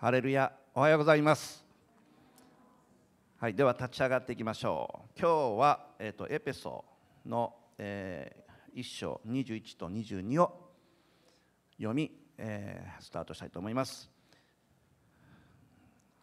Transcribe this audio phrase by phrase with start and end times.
[0.00, 1.62] ハレルヤおはようございます。
[3.38, 5.20] はいでは立ち上がっていきましょう。
[5.20, 6.82] 今日は、えーと、エペソ
[7.26, 10.70] の、えー、1章21と22を
[11.76, 14.10] 読み、えー、スタートしたいと思います。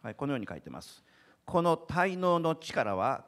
[0.02, 1.04] はいこのように書いてます。
[1.44, 3.26] この滞納の力は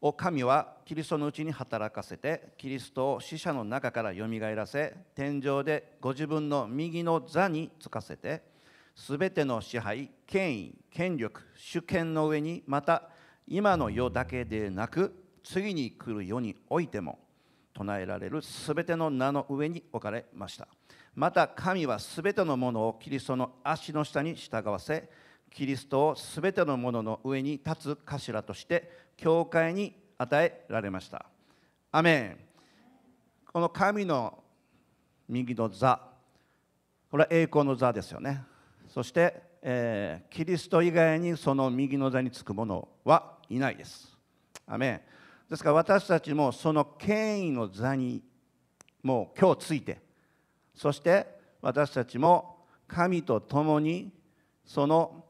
[0.00, 8.53] を神はキリストのうちに働かせてキリストを死者の中からよみがえらせ天井でご自分の右の座につかせて
[8.94, 13.10] すべての支配、権威、権力、主権の上にまた
[13.46, 17.18] 今の世だけでなく次に来る世においても
[17.74, 20.68] 唱えられるすべての名の上に置かれました。
[21.14, 25.08] また神はすべてのものをキリストの足の下に従わせ
[25.50, 31.26] キリストをすべてのものの上に立つ頭として教会に与えられました。
[31.92, 32.38] アメン。
[33.52, 34.42] この神の
[35.28, 36.00] 右の座。
[37.10, 38.42] これは栄光の座ですよね。
[38.94, 44.16] そして、えー、キリスト以外にその右の座につく者はいないです。
[44.68, 45.04] アメ
[45.50, 48.22] ですから私たちもその権威の座に
[49.02, 50.00] もう今日ついて
[50.76, 51.26] そして
[51.60, 54.12] 私たちも神と共に
[54.64, 55.24] その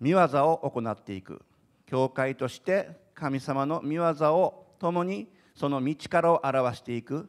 [0.00, 1.42] 見業を行っていく
[1.84, 4.06] 教会として神様の見業
[4.36, 7.28] を共にその道からを表していく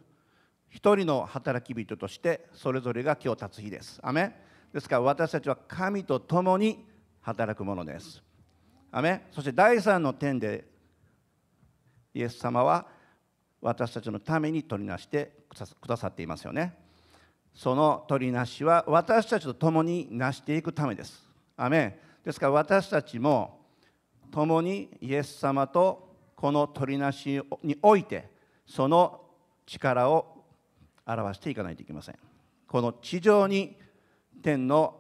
[0.70, 4.00] 一人の働き人としてそれぞれが今日立つ日です。
[4.02, 4.45] アメ
[4.76, 6.86] ですから私たちは神と共に
[7.22, 8.22] 働くものです。
[8.92, 10.66] アそして第3の点で
[12.14, 12.86] イエス様は
[13.62, 15.32] 私たちのために取りなして
[15.80, 16.78] くださっていますよね。
[17.54, 21.24] その取りなしは私たちと共に成していくためです。
[21.56, 21.98] アで
[22.30, 23.62] すから私たちも
[24.30, 28.30] 共にイエス様とこの取りなしにおいて
[28.68, 29.22] その
[29.66, 30.44] 力を
[31.06, 32.16] 表していかないといけません。
[32.68, 33.78] この地上に
[34.42, 34.96] 天の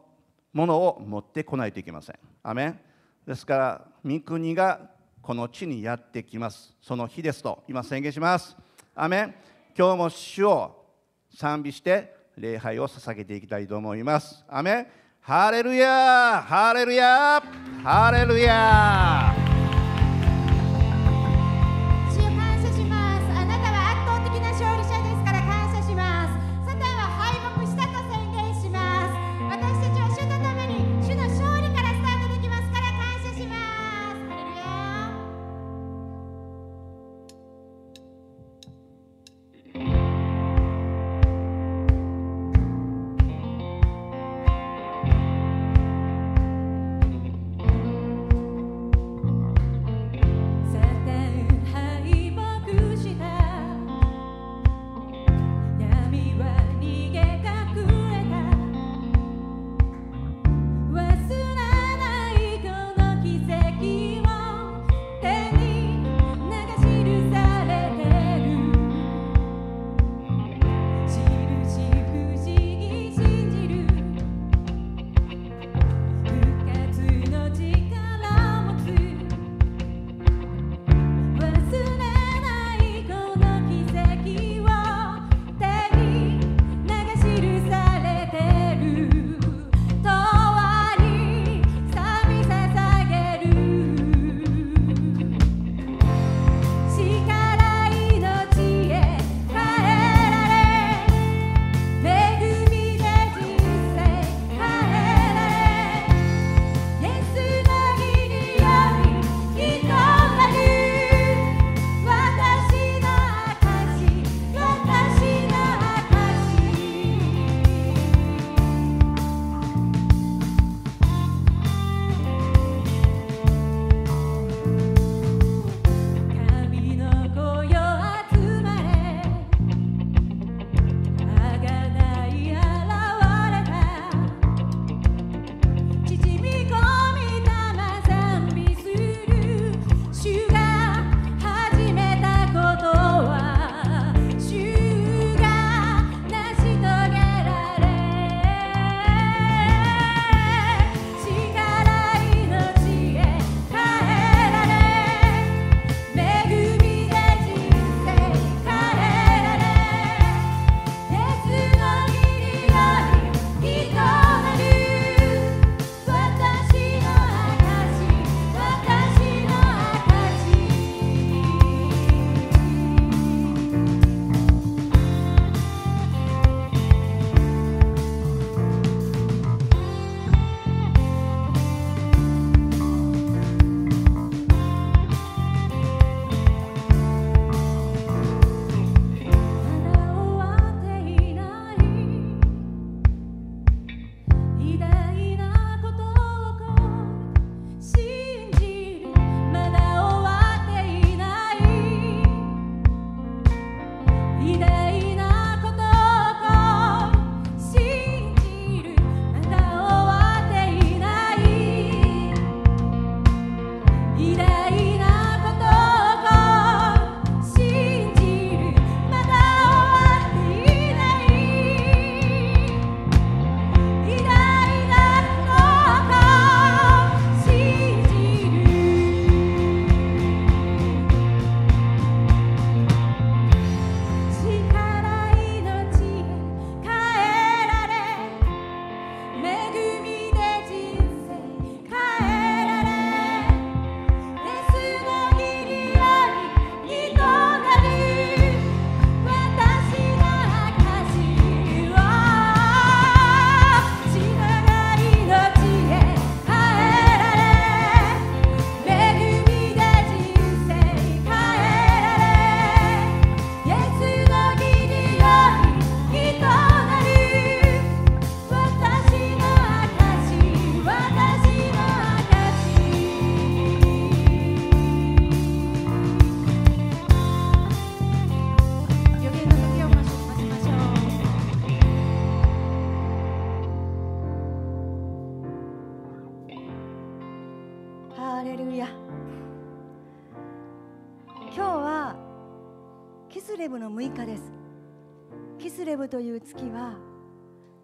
[0.53, 2.19] ものを持ってこないといけません。
[2.43, 2.79] アメン
[3.27, 4.89] ですから、御国が
[5.21, 6.75] この地にやってきます。
[6.81, 8.55] その日ですと、今宣言します。
[8.95, 9.35] アメン
[9.77, 10.85] 今日も主を
[11.35, 14.45] 賛美して礼拝を捧げていきたいと思います。
[14.47, 14.87] アメン
[15.19, 17.41] ハレルヤハレルヤ
[17.83, 19.34] ハレルヤ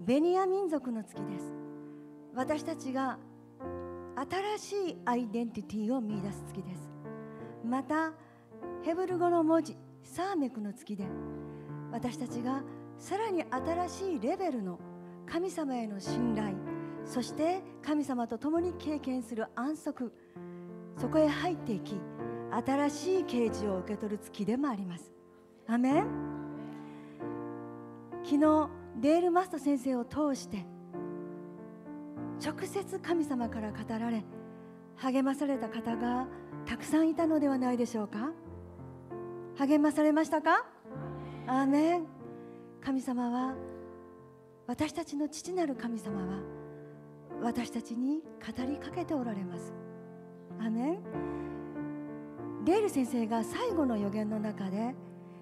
[0.04, 1.54] ベニヤ民族の月です。
[2.34, 3.20] 私たちが
[4.58, 6.90] 新しいアイデンティティを見出す月です。
[7.64, 8.14] また
[8.82, 11.06] ヘブル語の文字サーメクの月で
[11.92, 12.64] 私たちが
[12.98, 14.80] さらに新しいレベルの
[15.28, 16.56] 神様への信頼
[17.06, 20.12] そして神様と共に経験する安息
[20.98, 21.96] そこへ入っていき
[22.52, 25.12] 新しい啓示を受け取る月でもあります。
[25.68, 26.32] アメン。
[28.24, 30.66] 昨日デール・マスト先生を通して
[32.44, 34.24] 直接神様から語られ
[34.96, 36.28] 励まされた方が
[36.66, 38.32] たくさんいたのではないでしょうか？
[39.58, 40.66] 励まされましたか？
[41.48, 42.06] アーメン。
[42.84, 43.56] 神様は
[44.68, 46.40] 私たちの父なる神様は
[47.42, 49.74] 私たちに語りかけておられます。
[50.60, 51.00] アメン。
[52.66, 54.96] レール先生が最後の予言の中で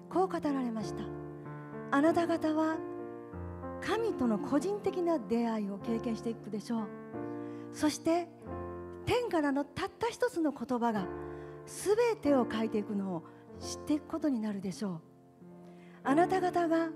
[0.08, 1.02] こう語られました。
[1.90, 2.76] あなた方は
[3.80, 6.88] 神との個人的な出会いを経験していくでしょう。
[7.72, 8.28] そして
[9.06, 11.06] 天からのたった一つの言葉が
[11.66, 13.24] 全てを書いていくのを
[13.58, 15.00] 知っていくことになるでしょう。
[16.04, 16.88] あなた方が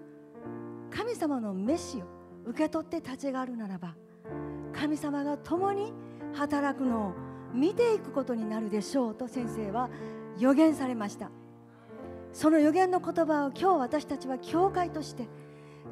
[0.91, 2.05] 神様の召しを
[2.47, 3.97] 受け取って立ち上がるならば
[4.73, 5.93] 神様が共に
[6.35, 7.13] 働くのを
[7.53, 9.89] 見ていくことになるでしょうと先生は
[10.39, 11.31] 予言されました。
[12.33, 15.29] その予言の言葉を今日私たちは教会として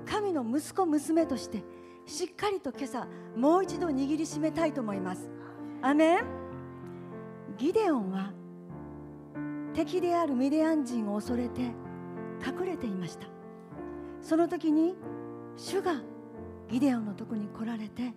[0.06, 1.64] 神の息子娘として
[2.06, 3.06] しっかりと今朝
[3.36, 5.30] もう一度握りしめたいと思います。
[5.80, 6.24] アメン。
[7.58, 8.32] ギデオンは
[9.74, 11.60] 敵であるミディアン人を恐れて
[12.44, 13.26] 隠れていました。
[14.20, 14.96] その時に
[15.56, 16.00] 主が
[16.68, 18.12] ギデオンのとこに来られて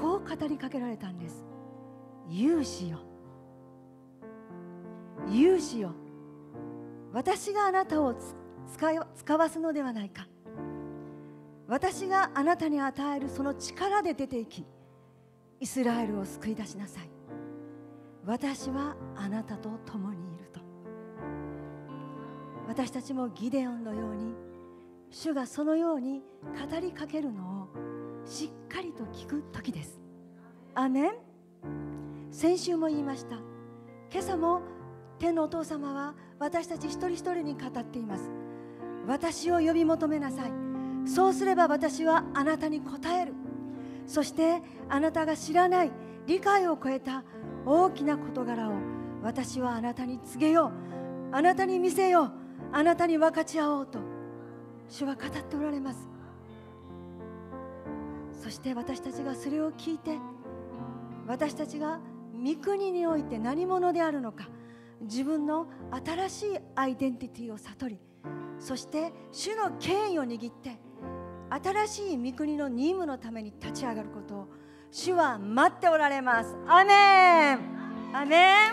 [0.00, 1.44] こう語りかけられたんです。
[2.28, 2.98] 勇士よ。
[5.28, 5.92] 勇士よ。
[7.12, 8.14] 私があなたを
[9.16, 10.26] 使わすのではないか。
[11.72, 14.66] 私があなたに与えるその力で出ていき
[15.58, 17.08] イスラエルを救い出しなさい。
[18.26, 20.60] 私はあなたと共にいると。
[22.68, 24.34] 私たちもギデオンのように
[25.10, 27.68] 主がそのように語りかけるのを
[28.26, 29.98] しっかりと聞く時です。
[30.74, 31.12] アメン。
[32.30, 33.36] 先週も言いました。
[34.10, 34.60] 今朝も
[35.18, 38.30] 天のお父様は私たち一人一人に語っています。
[39.06, 40.61] 私を呼び求めなさい。
[41.04, 43.34] そうすれば私はあなたに答える。
[44.06, 45.92] そしてあなたが知らない
[46.26, 47.24] 理解を超えた
[47.66, 48.72] 大きな事柄を
[49.22, 50.72] 私はあなたに告げよ
[51.32, 51.34] う。
[51.34, 52.32] あなたに見せよう。
[52.72, 53.98] あなたに分かち合おうと。
[54.88, 56.12] 主は語っておられます。
[58.42, 60.18] そして私たちがそれを聞いて
[61.28, 62.00] 私たちが
[62.34, 64.48] 御国において何者であるのか
[65.02, 65.68] 自分の
[66.04, 68.00] 新しいアイデンティティを悟り
[68.58, 70.76] そして主の権威を握って
[71.52, 74.34] 新しい御国の任務のために立ち上がること。
[74.34, 74.48] を
[74.90, 76.54] 主は待っておられます。
[76.66, 77.58] アメン。
[78.14, 78.72] アメン。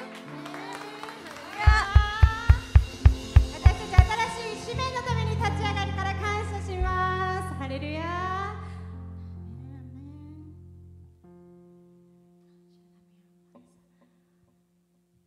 [3.53, 7.53] 私たち新しい使命のために立ち上がるから感謝します。
[7.55, 8.55] ハレルヤ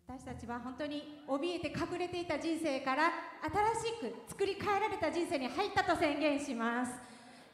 [0.07, 3.11] 私たちは本当に怯えて隠れていた人生から
[3.43, 6.93] 新しく作り変えられた人生に入ったと宣言します。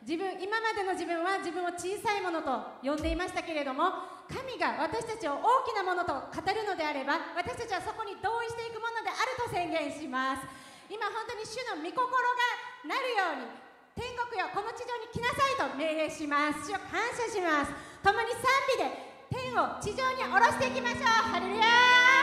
[0.03, 3.91] 自分今までの自分は自分を小さいものと呼んでいましたけれども
[4.31, 10.47] 神が私たちを大きなものと語るのであれば私たちはそこに同意していくものであると宣言します。
[10.89, 13.53] 今本当に主の御心がなるように
[13.93, 16.71] 天国よこの地上に来なさいと命令します。
[16.71, 17.73] 主を感謝します。
[18.01, 18.41] 共に賛
[18.79, 21.03] 美で天を地上に下ろしていきましょう。
[21.05, 22.18] ハレルヤ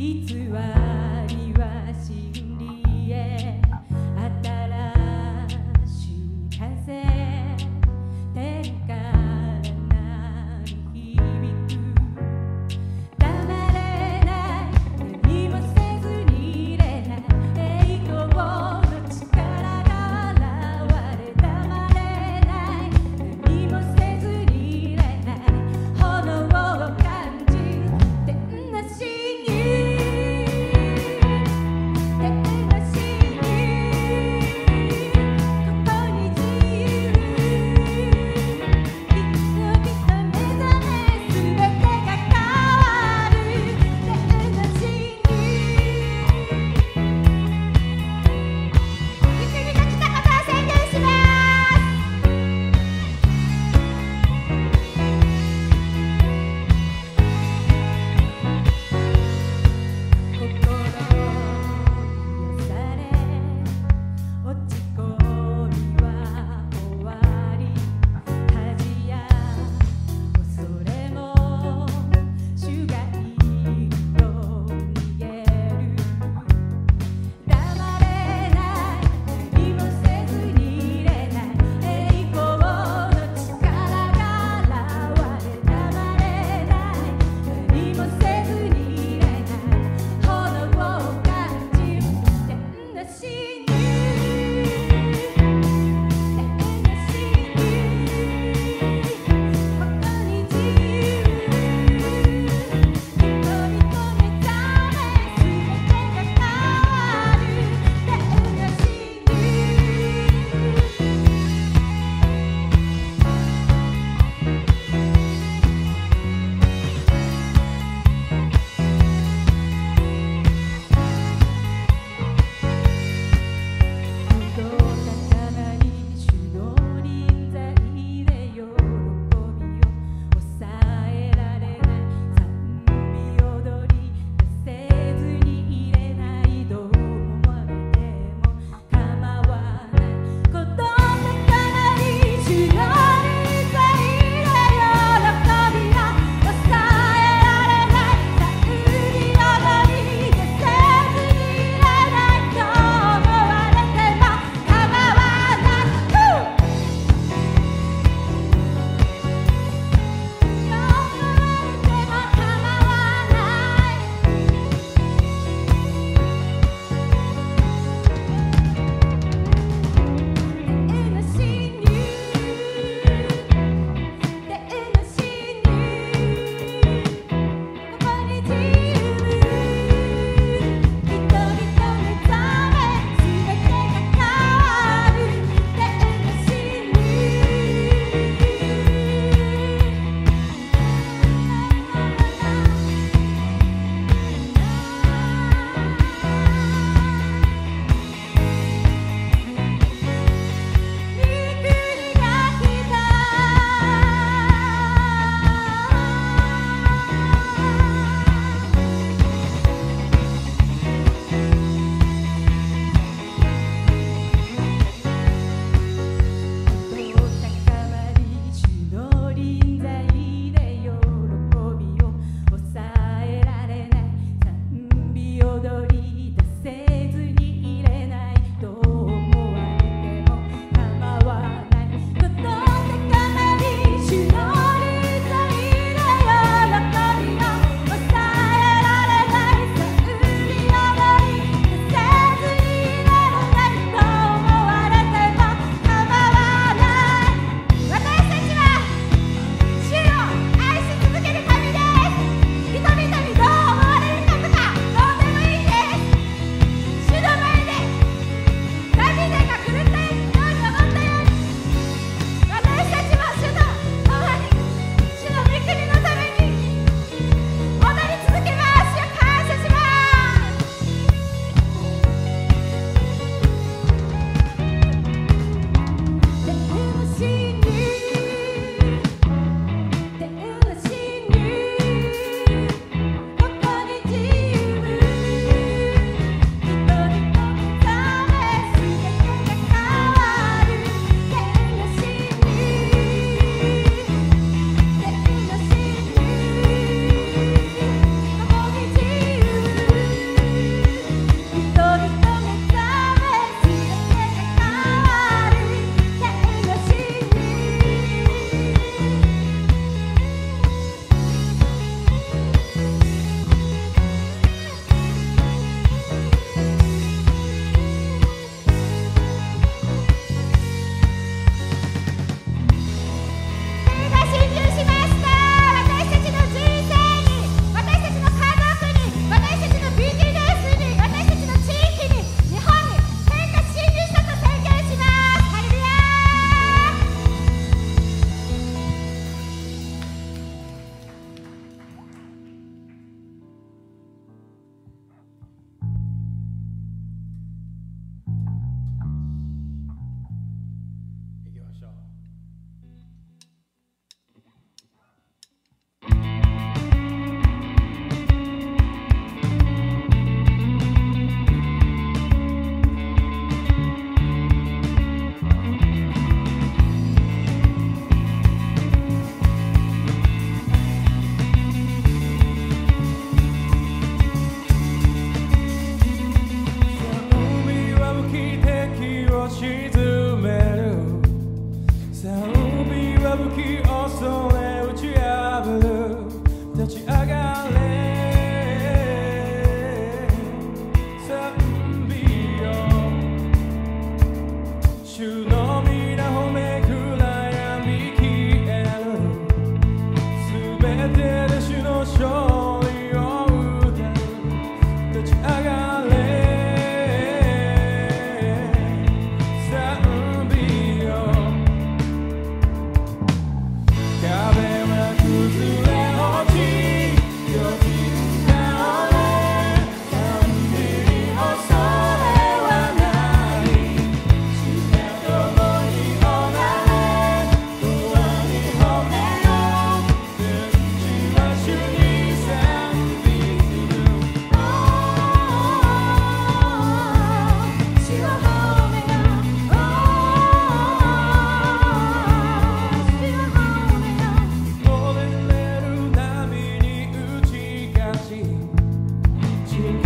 [0.00, 0.87] いつは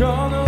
[0.03, 0.42] gonna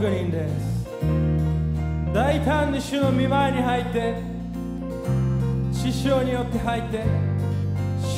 [0.00, 0.86] 確認です
[2.14, 4.14] 大胆に主の御前に入って
[5.74, 7.04] 師匠によって入って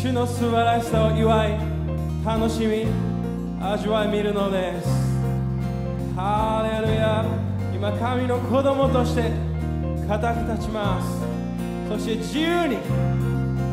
[0.00, 1.58] 主の素晴らしさを祝い
[2.24, 2.86] 楽しみ
[3.60, 4.88] 味わい見るのです。
[6.14, 7.24] ハレルヤ。
[7.74, 9.30] 今神の子供として
[10.06, 11.20] 固く立ちます。
[11.88, 12.76] そして自由に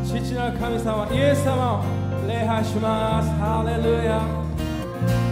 [0.03, 3.29] 父なる神様イエス様を礼拝します。
[3.39, 5.28] ハレルヤ。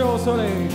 [0.00, 0.69] 宣言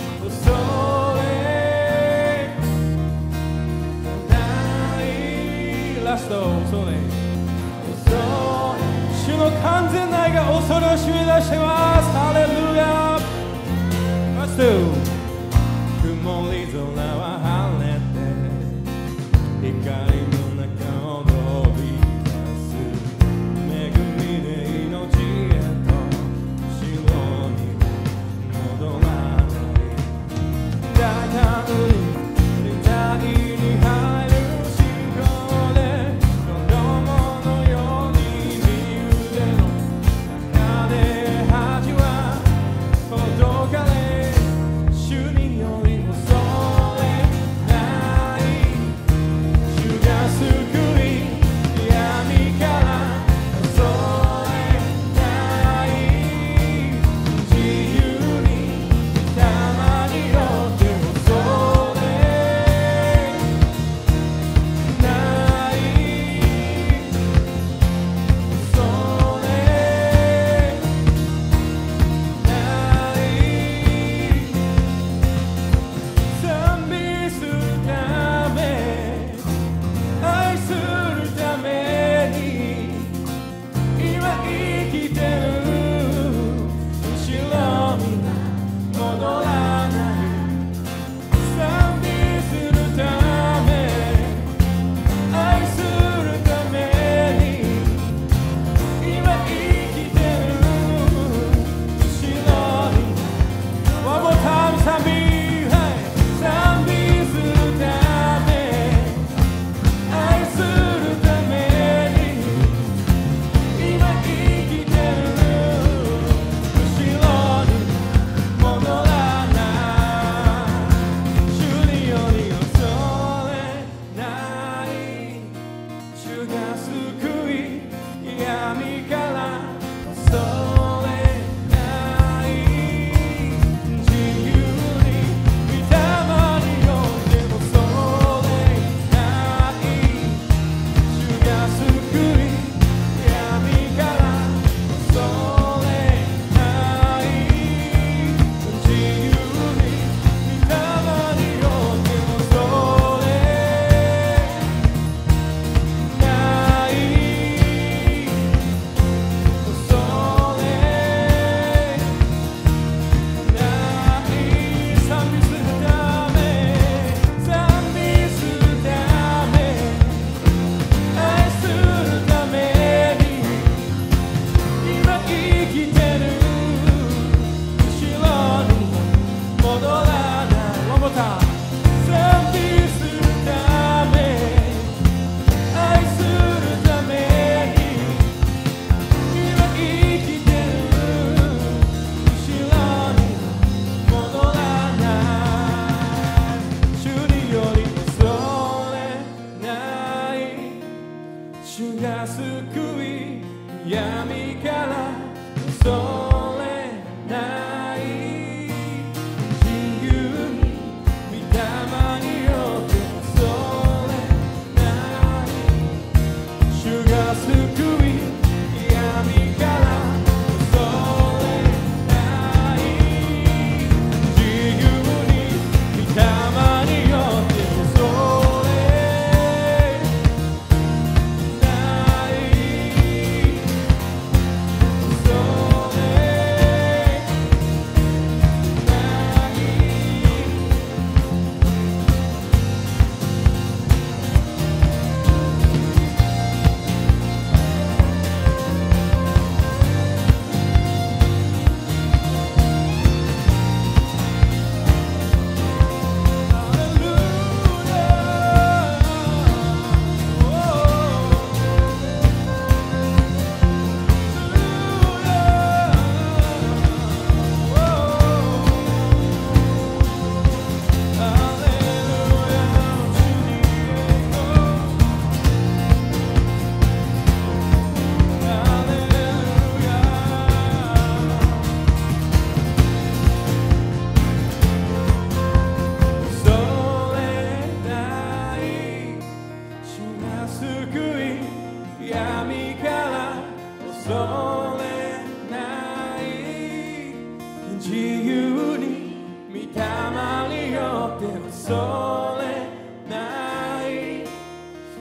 [301.55, 302.67] それ
[303.09, 304.27] ない。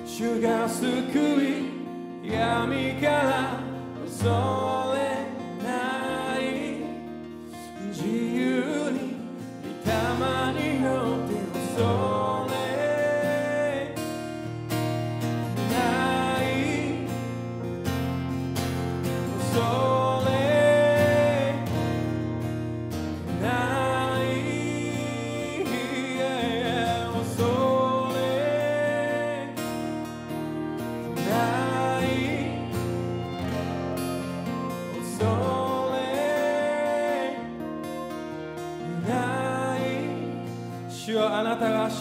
[0.07, 0.89] 主が救
[2.23, 3.59] い闇から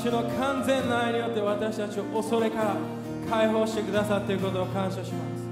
[0.03, 2.75] 主の完全な愛によって私たちを恐れから
[3.29, 5.43] 解放してくださっていることを感謝します。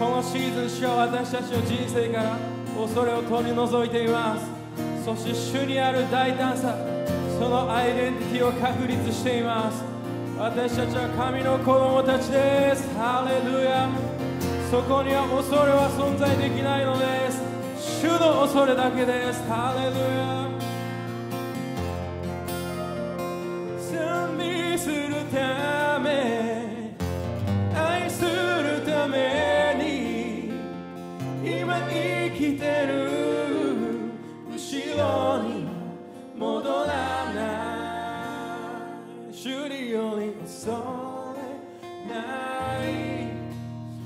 [0.00, 2.38] このシーズン主は私たちの人生から
[2.74, 4.46] 恐れを取り除いています。
[5.04, 6.74] そして主にある大胆さ
[7.38, 9.84] そのアイデンティティを確立しています。
[10.38, 12.88] 私たちは神の子供たちです。
[12.96, 13.90] ハレルヤ。
[14.70, 17.42] そこには恐れは存在できないのです。
[18.00, 19.44] 主の恐れだけです。
[19.46, 20.43] ハレルヤ。
[25.34, 26.94] ため
[27.74, 30.52] 愛するために
[31.42, 32.92] 今生きてる
[34.48, 34.56] 後
[34.96, 35.66] ろに
[36.38, 36.92] 戻ら
[37.34, 37.40] な
[39.28, 39.34] い。
[39.34, 40.70] 主により恐
[41.34, 41.42] れ
[42.08, 42.14] な
[42.84, 42.86] い。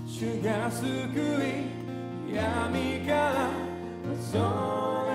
[0.07, 0.87] 主が救
[1.45, 3.51] い闇から
[4.09, 4.38] 恐
[5.07, 5.11] れ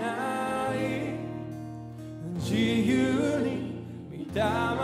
[0.00, 0.04] な
[0.74, 0.76] い。
[2.36, 3.57] 自由に
[4.38, 4.78] 御霊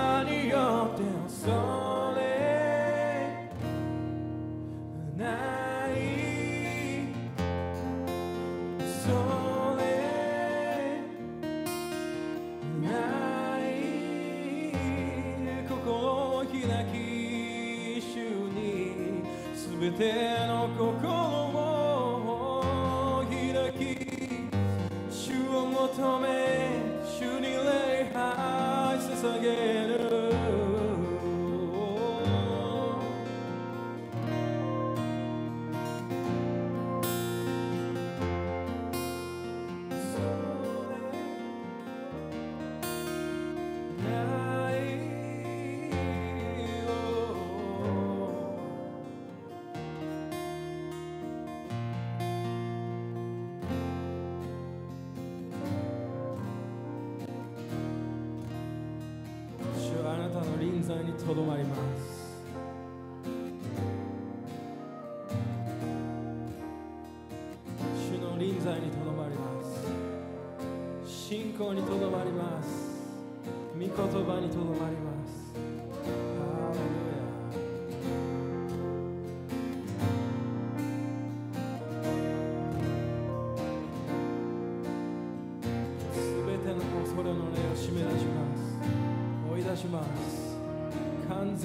[61.19, 61.84] 臨在にとど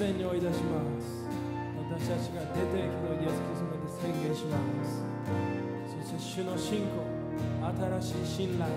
[0.00, 1.28] 完全に追い出します。
[1.76, 5.04] 私たちが出ていくのイエス・キリストで宣言します。
[5.92, 7.04] そして主の信仰
[8.00, 8.70] 新しい信頼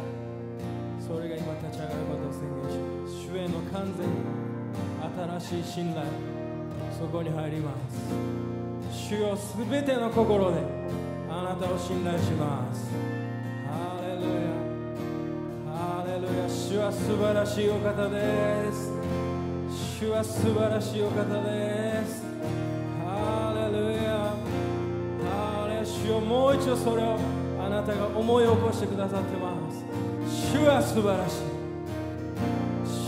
[1.00, 3.16] それが今立ち上がることを宣言します。
[3.24, 4.12] 主への完全に
[5.40, 6.06] 新しい信頼
[7.00, 8.04] そこに入ります。
[8.92, 10.58] 主よすべての心で
[11.32, 12.92] あなたを信頼します。
[13.72, 14.28] ハレルヤ。
[15.72, 16.50] ハレルヤ。
[16.50, 19.03] 主は素晴らしいお方です。
[20.04, 22.24] 主は素晴らしいお方です。
[23.06, 24.36] ハレルヤ。
[25.32, 27.18] ハレルヤ主よもう一度それを
[27.58, 29.86] あなたが思い起こしてくださってます。
[30.28, 31.44] 主は素晴らしい。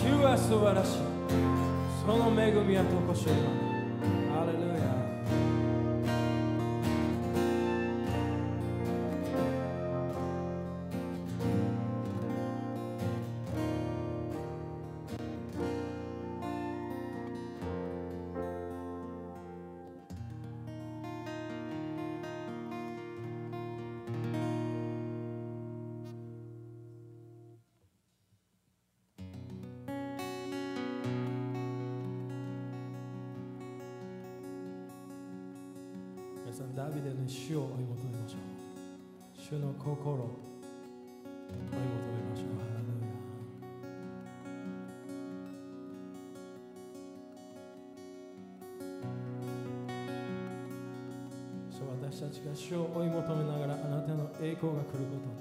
[0.08, 1.00] 主は素晴らしい。
[2.00, 3.75] その恵みはとこしえば
[52.66, 55.35] 主を追い求めながらあなたの栄光が来ること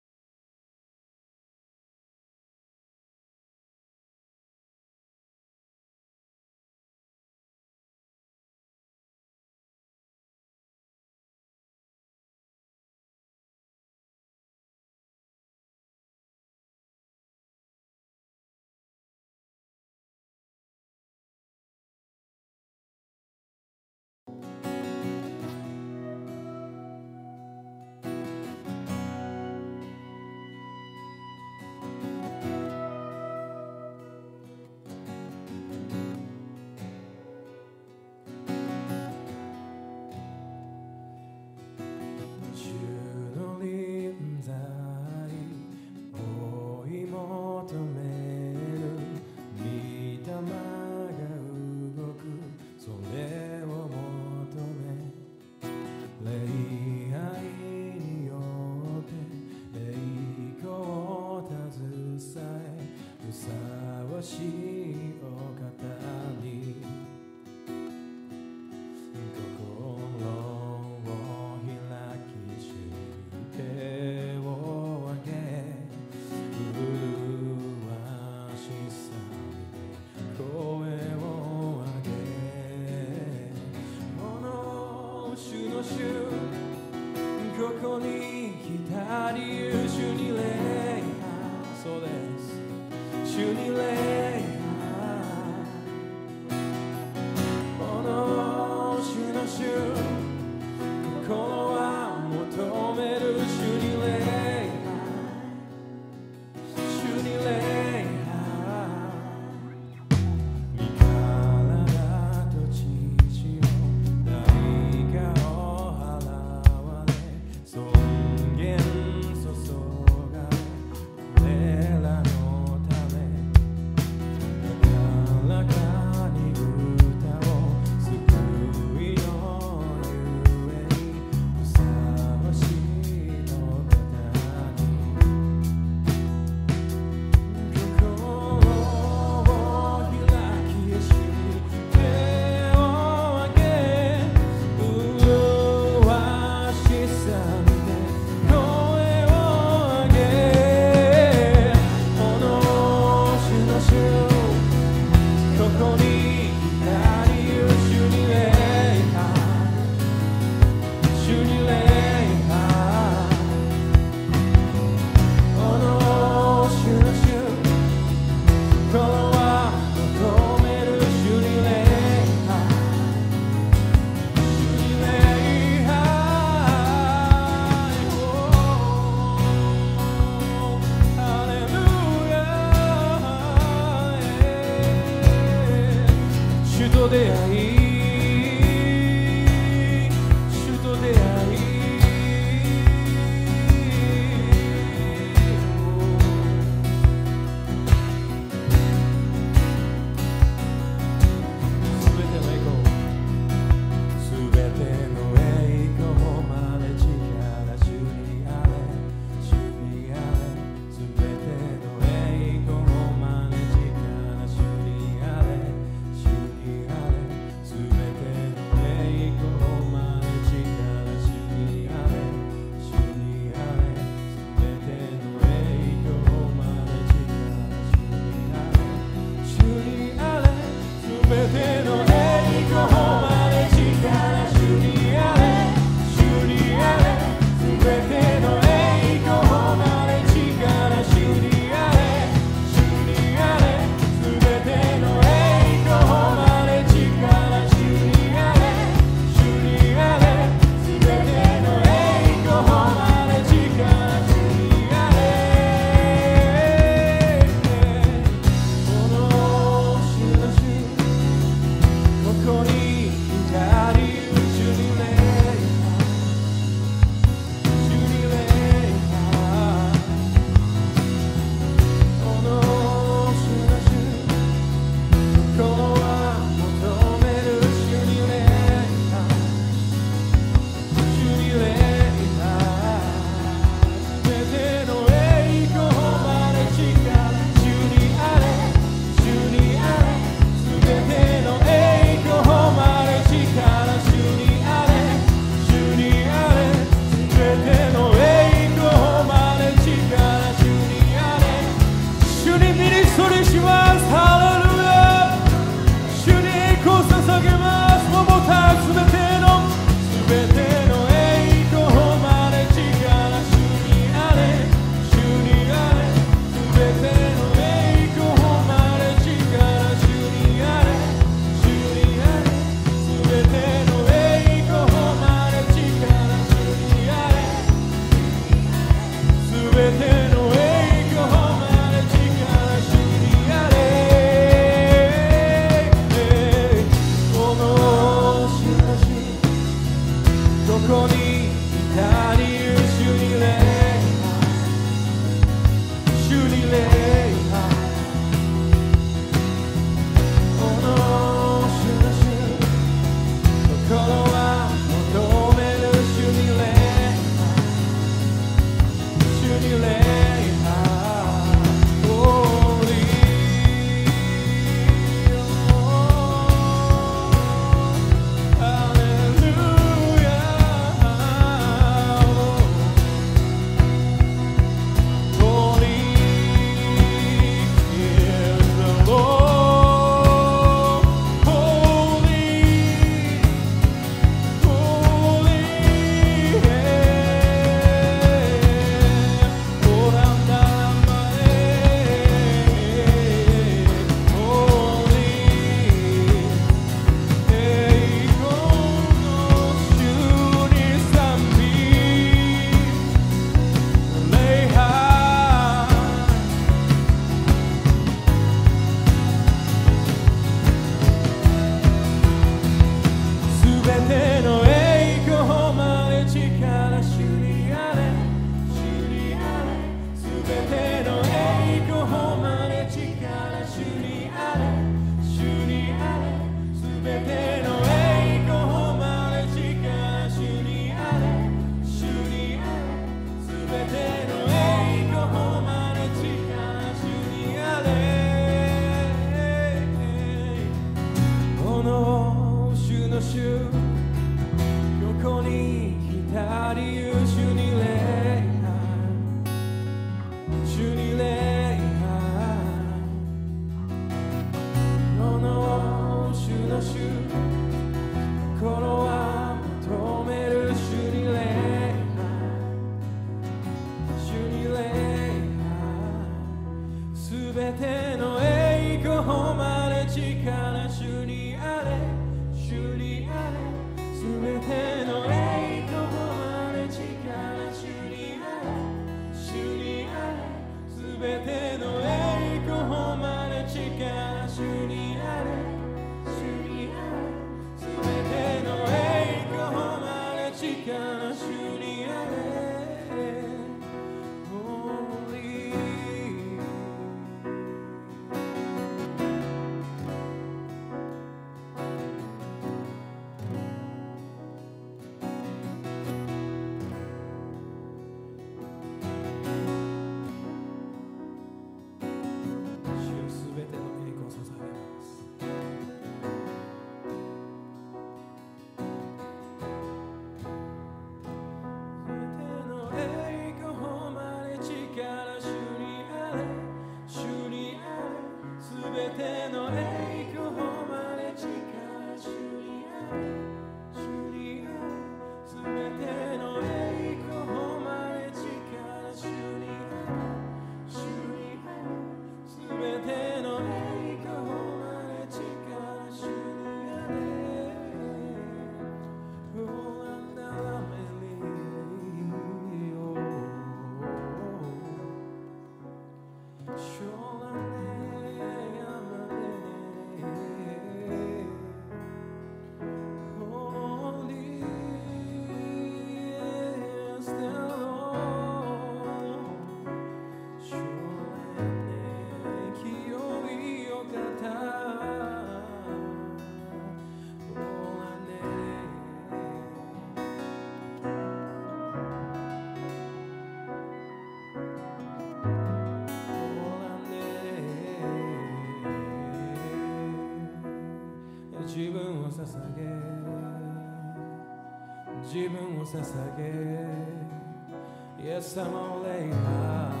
[595.23, 600.00] 自分を捧げイエス様を礼拝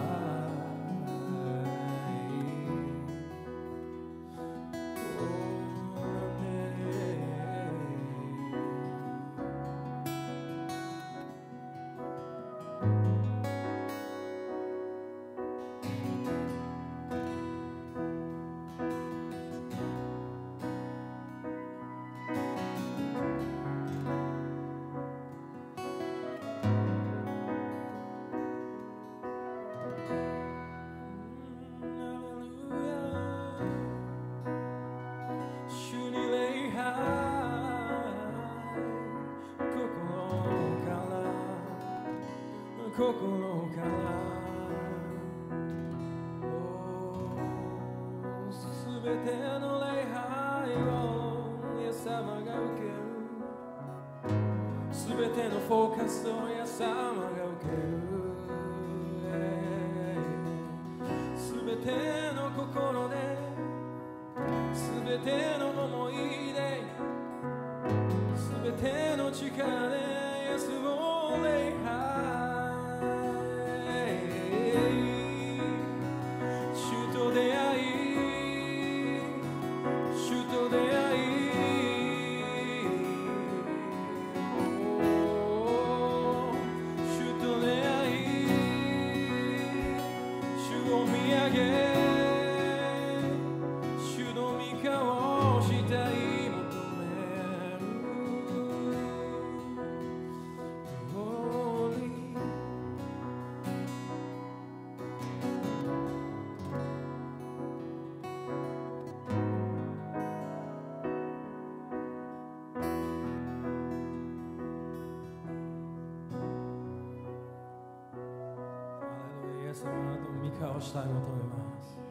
[120.81, 122.01] をしたい求めます。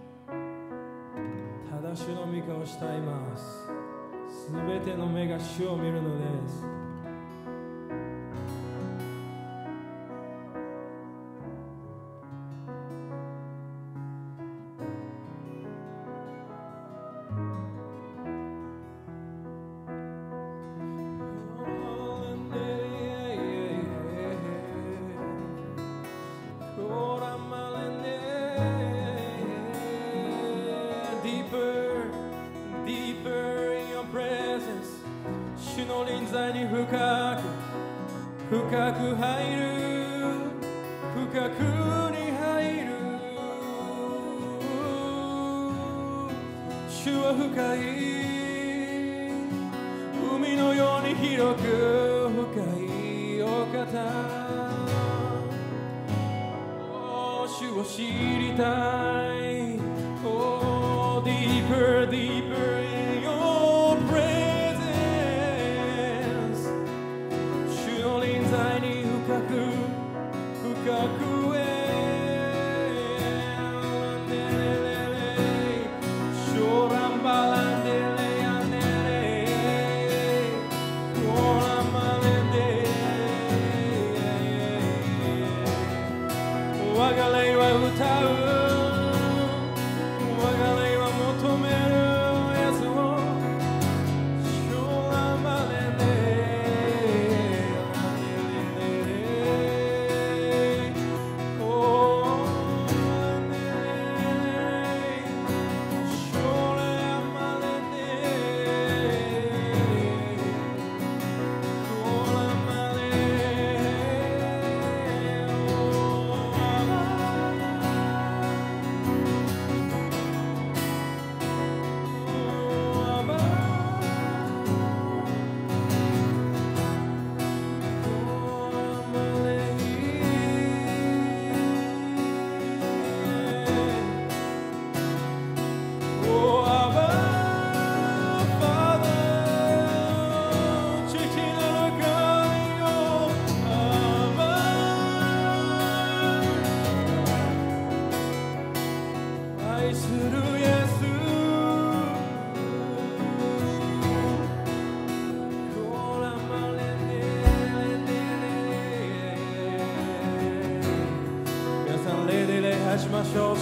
[1.68, 3.66] ただ主の御顔をしたいます。
[4.46, 6.19] すべての目が主を見るのです。
[50.32, 53.80] 海のように広く深いお方。
[57.61, 58.62] 主を知りた
[59.26, 59.29] い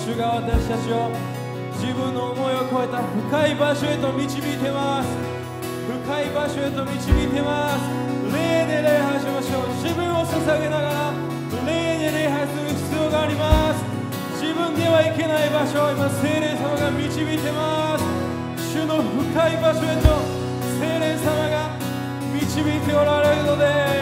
[0.05, 1.11] 主が私たちを
[1.75, 5.09] 自分の思いを超えた深い場所へと導いてます
[5.87, 7.83] 深い場所へと導いてます
[8.31, 11.13] 霊で礼拝しましょう自分を捧げながら
[11.67, 13.85] 霊で礼拝する必要があります
[14.41, 18.05] 自分では行けない場所を今聖霊様が導いてます
[18.73, 20.15] 主の深い場所へと
[20.79, 21.75] 聖霊様が
[22.33, 23.89] 導いておられるので。
[23.95, 23.98] す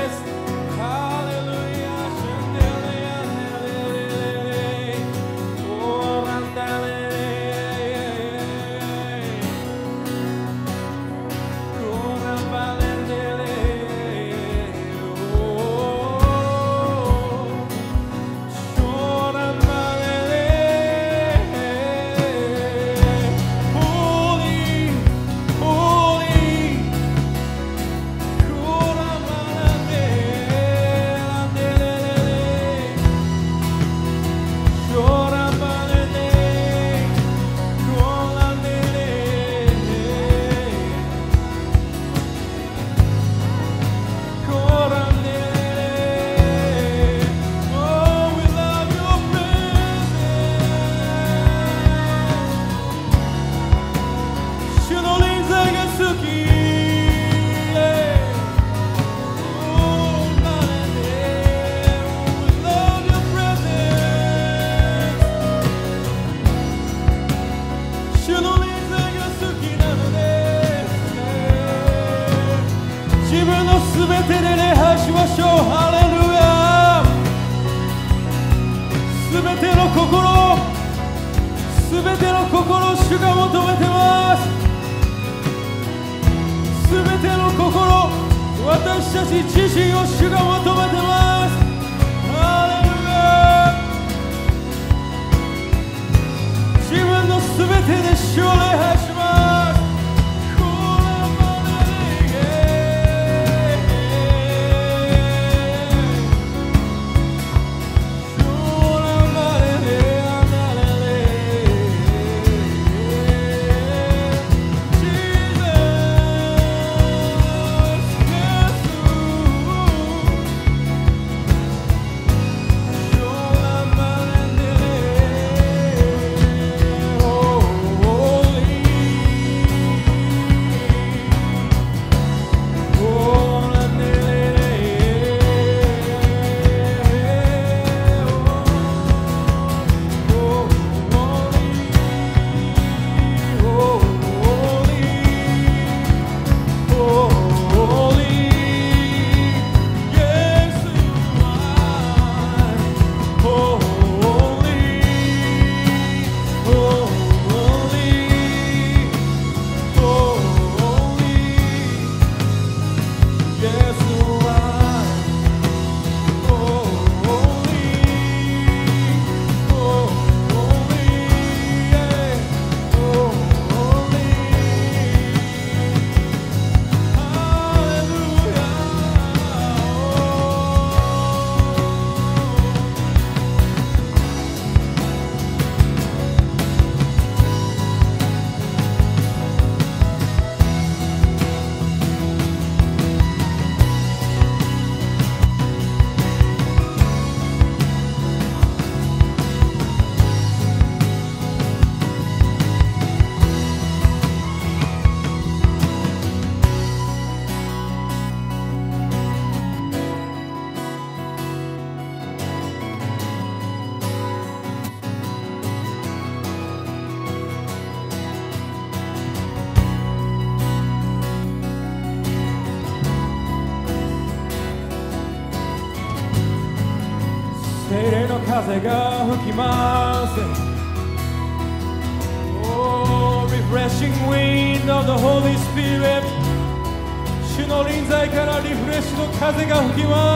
[239.52, 240.35] 風が吹きます。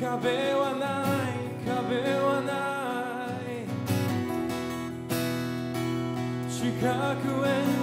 [0.00, 0.06] 壁
[0.54, 0.86] はな
[1.28, 3.66] い壁はない。
[6.48, 6.70] 近
[7.16, 7.77] くへ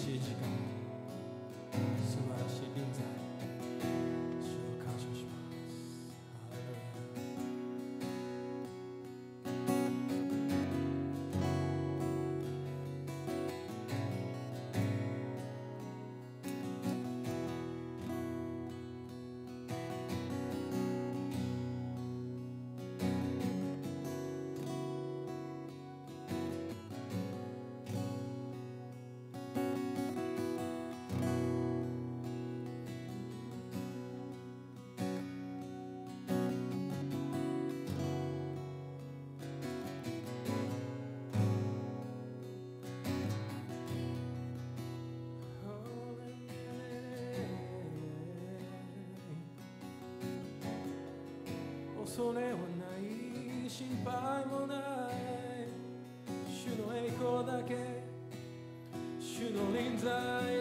[0.00, 0.39] te dizer.
[52.20, 52.54] 恐れはな
[53.64, 53.70] い。
[53.70, 54.78] 心配もない。
[56.46, 57.74] 主の栄光だけ。
[59.18, 60.59] 主の臨在。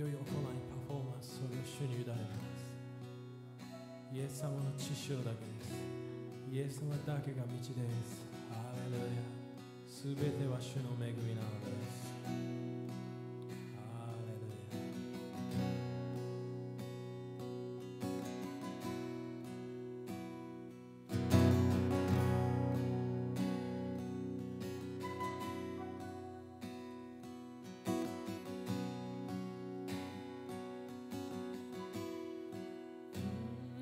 [0.00, 0.32] 良い行いパ
[0.88, 2.64] フォーマンスを主に委ねます。
[4.16, 5.76] イエス様の知潮だけです。
[6.50, 8.24] イエス様だけが道です。
[8.48, 9.20] ハレルヤ。
[9.86, 11.68] すべては主の恵みなので。
[11.68, 11.79] す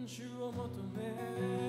[0.08, 1.67] 主を求め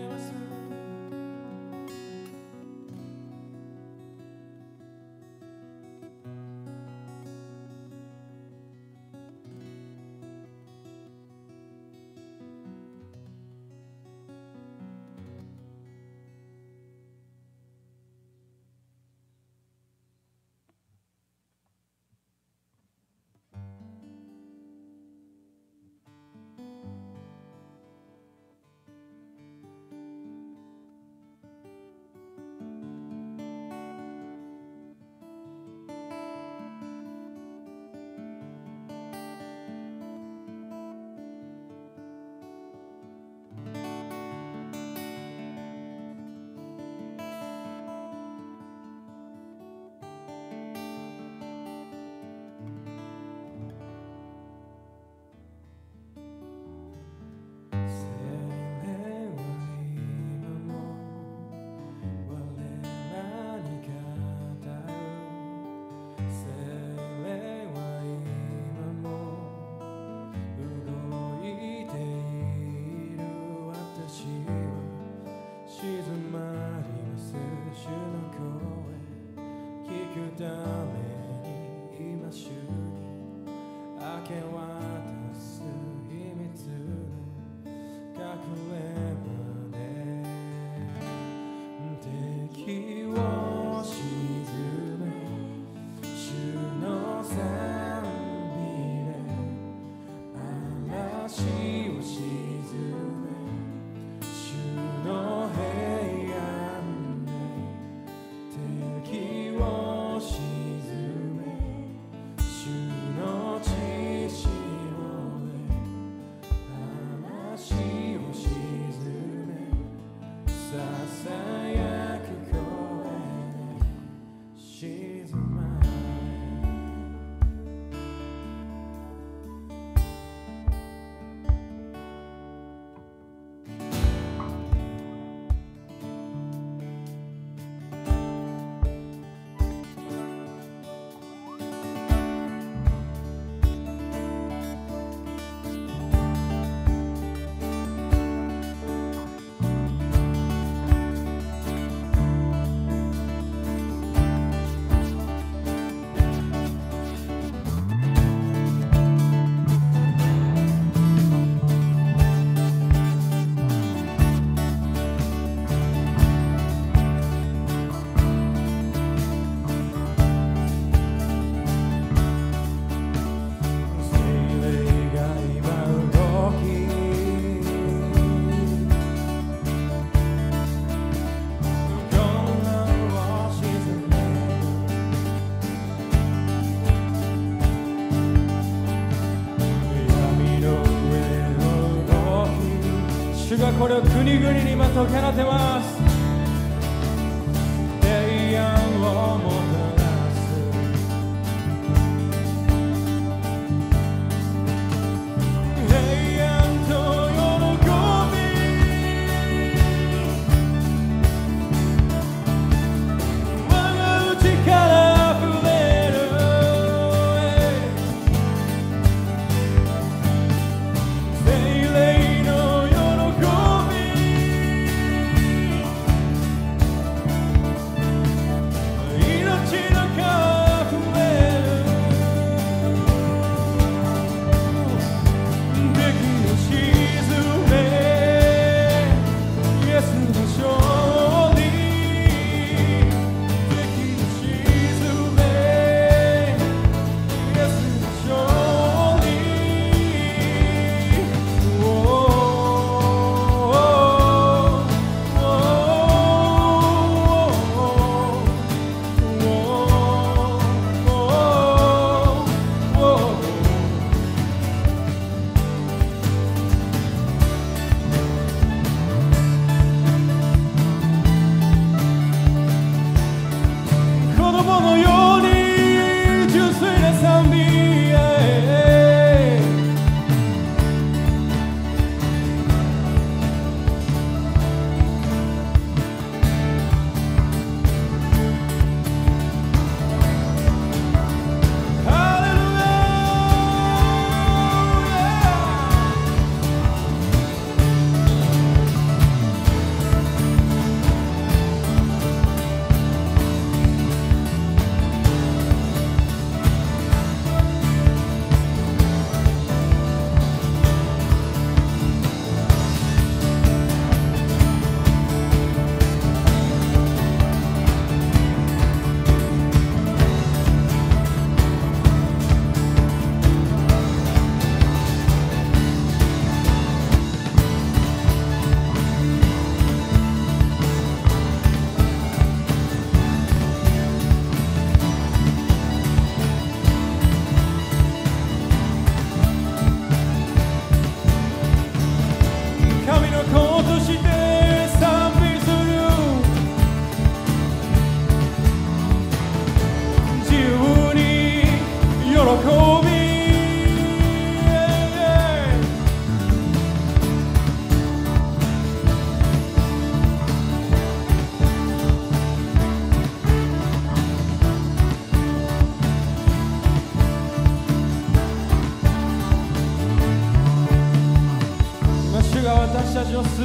[193.80, 195.79] これを国々に今解き放てます。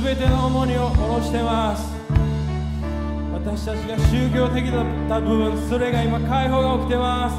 [0.05, 1.94] べての重荷を下ろしてます。
[3.32, 7.30] 私たちが宗教的だった部分それが今解放が起きてま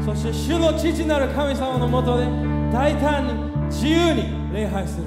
[0.00, 0.06] す。
[0.06, 2.26] そして主の父なる神様のもとで
[2.72, 3.34] 大胆に
[3.66, 5.04] 自由に礼拝する。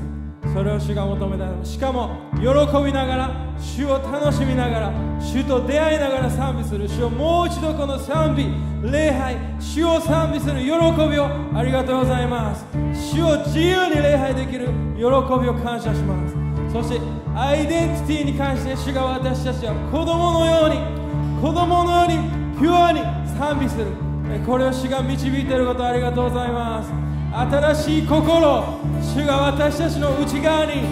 [0.54, 1.66] それを主が求めた。
[1.66, 2.44] しかも喜
[2.84, 6.88] びながら主を楽しみながら主と出会いながら賛美する。
[6.90, 8.48] 主をもう一度この賛美
[8.92, 10.72] 礼拝主を賛美する喜び
[11.20, 12.66] をありがとうございます。
[12.94, 15.08] 主を自由に礼拝できる喜び
[15.48, 16.27] を感謝します。
[16.78, 17.02] そして
[17.36, 20.78] アイデンティティに関して主が私たちは子供のように
[21.42, 22.18] 子供のように
[22.58, 23.02] ピュアに
[23.38, 23.88] 賛美する。
[24.46, 26.92] これを主が導いていることありがとうございます。
[27.34, 30.84] 新しい心主が私たちの内側に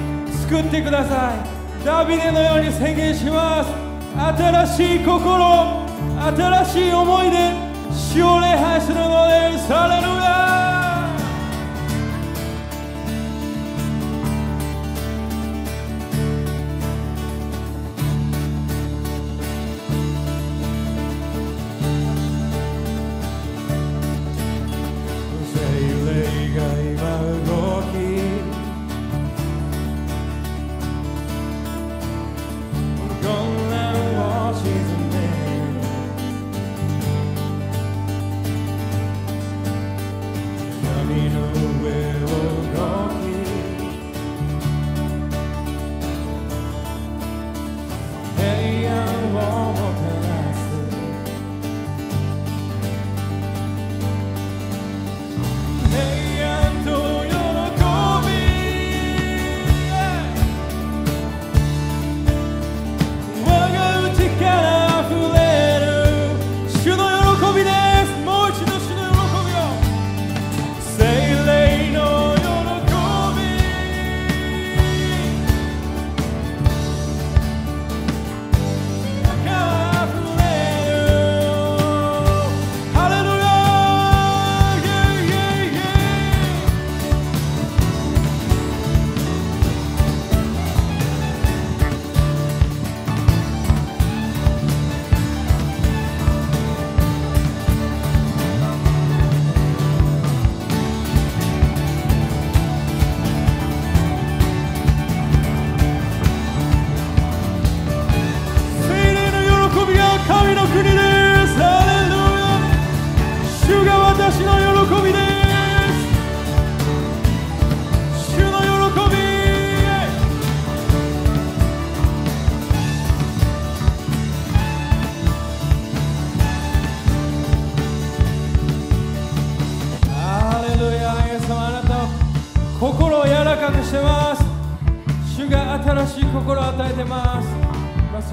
[0.48, 1.86] 作ってください。
[1.86, 3.70] ダビデのように宣言します。
[4.18, 5.86] 新しい心
[6.18, 7.54] 新しい思いで
[7.94, 9.72] 主を礼拝するのです。
[9.72, 10.55] ハレルヤ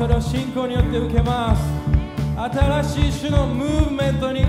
[0.02, 1.62] それを信仰によって受けます。
[2.36, 4.44] 新しい種のムーブメントに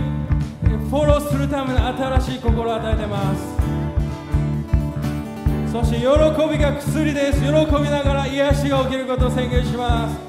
[0.89, 3.55] フォローするための新しい心を与えてます。
[5.71, 6.03] そして喜
[6.51, 7.39] びが薬です。
[7.41, 7.53] 喜び
[7.87, 10.22] ながら癒しが起きることを宣言します。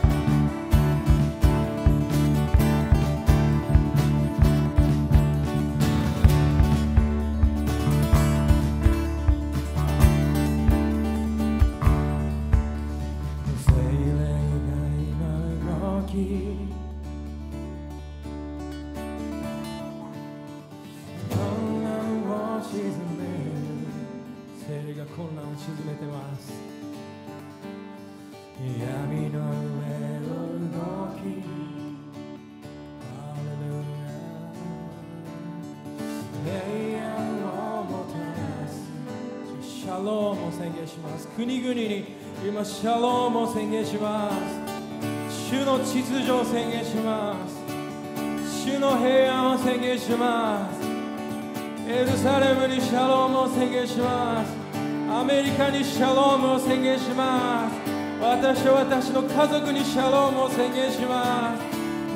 [59.14, 61.62] の家族にシャロームを宣言します。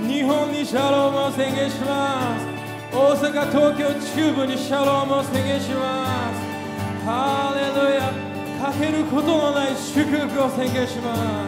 [0.05, 2.45] 日本にシャロームを宣言します。
[2.91, 7.07] 大阪東京中部にシャロームを宣言します。
[7.07, 8.11] ハレルヤ。
[8.59, 11.15] かけることのない祝福を宣言しま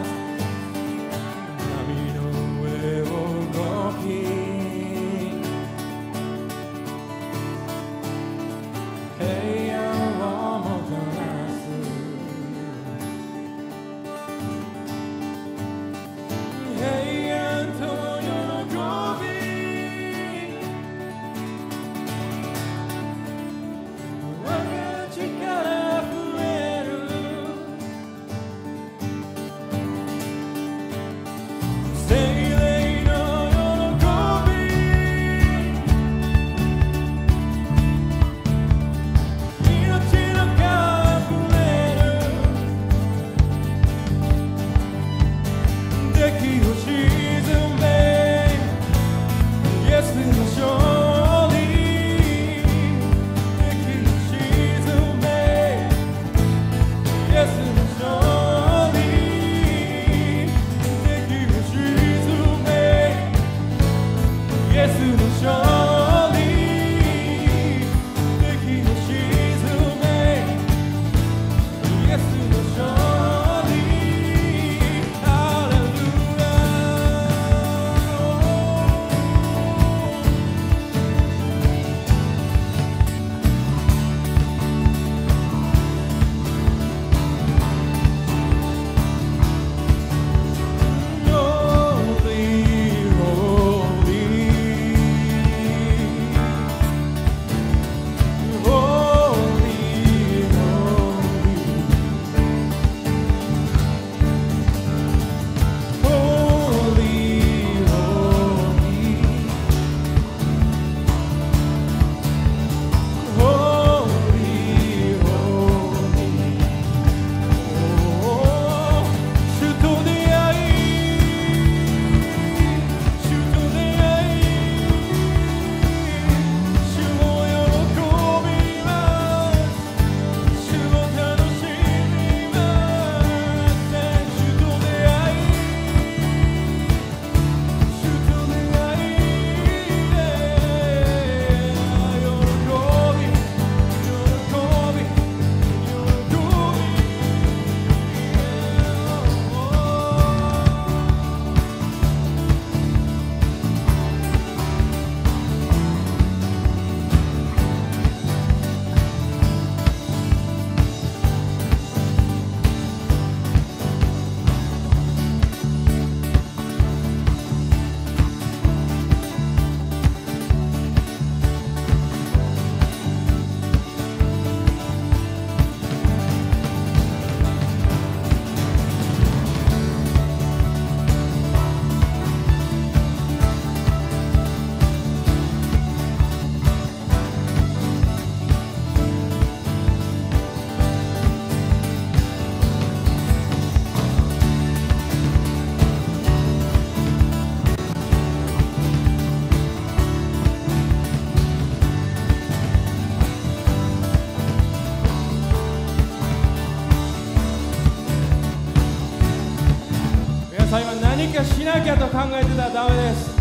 [211.81, 213.35] なきゃと考えてたらダメです。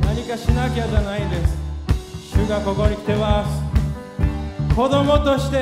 [0.00, 1.58] 何かしなきゃじゃないんです。
[2.32, 4.74] 主がここに来てます。
[4.74, 5.60] 子供として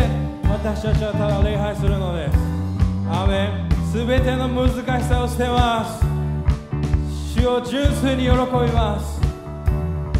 [0.48, 2.38] 私たちはただ礼拝するのです。
[3.10, 3.68] アメン。
[3.92, 6.04] 全ての難しさを捨てます。
[7.34, 8.36] 主を純粋に喜び
[8.70, 9.20] ます。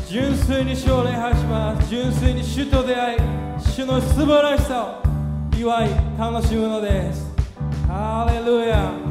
[0.09, 1.89] 純粋に主を礼拝します。
[1.89, 3.19] 純粋に主と出会い
[3.61, 7.31] 主の素晴らしさを祝い楽しむのです。
[7.87, 8.91] ハレルヤ「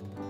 [0.00, 0.29] Bye.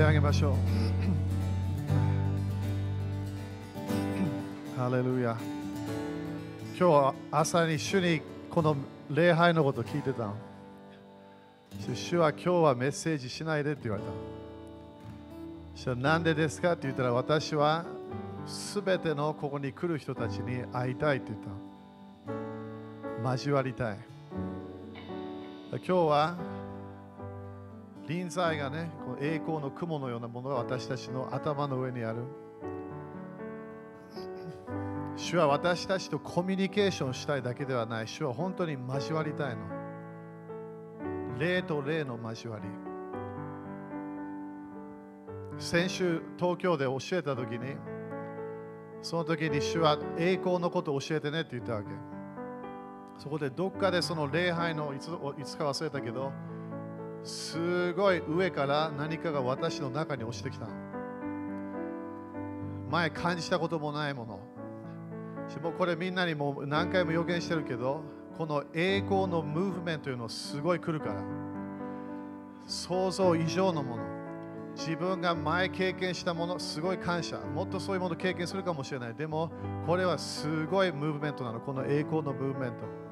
[0.00, 0.54] 手を挙げましょう。
[4.78, 5.36] ハレルヤ
[6.78, 8.76] 今日朝に主にこの
[9.10, 10.34] 礼拝のこと聞いてたの。
[11.94, 14.10] 主は今日はメッセージしないでって言われた。
[15.74, 17.84] そしたらなんでですかって言ったら私は
[18.46, 21.38] すべてのここに来る人たちに会いたいって言っ
[23.22, 23.98] た交わりたい。
[25.72, 26.36] 今日は
[28.10, 32.24] 臨在がねこの栄光の雲のようなものが私たちの頭の上にある。
[35.14, 38.08] 主は私たちとコミュニケーションしたいだけではない。
[38.08, 39.62] 主は本当に交わりたいの。
[41.38, 42.66] 霊と霊の交わり。
[45.58, 47.76] 先週東京で教えた時に
[49.02, 51.88] その時に主は栄光のことを教えてねって言ったわけ。
[53.18, 56.32] そこでどっかでその礼拝のいついつか忘れたけど
[57.22, 60.68] すごい上から何かが私の中に落ちてきた。
[62.90, 64.40] 前感じたこともないもの。
[65.62, 68.04] もうこれみんなにも何回も予言してるけど
[68.38, 71.22] この栄光のムーブメントというのすごい来るから。
[72.66, 74.02] 想像以上のもの。
[74.76, 77.38] 自分が前経験したものすごい感謝。
[77.38, 79.14] もっとそういうもの経験するかもしれない。
[79.14, 79.50] でも
[79.86, 81.60] これはすごいムーブメントなの。
[81.60, 83.09] この栄光のムーブメント。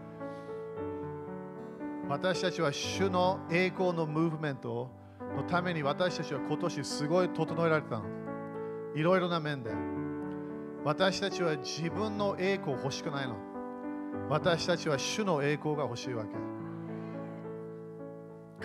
[2.08, 4.90] 私たちは主の栄光のムーブメント
[5.36, 8.04] のために私たちは今年すごい整えられたの。
[8.94, 9.70] いろいろな面で。
[10.84, 13.36] 私たちは自分の栄光欲しくないの。
[14.30, 16.34] 私たちは主の栄光が欲しいわけ。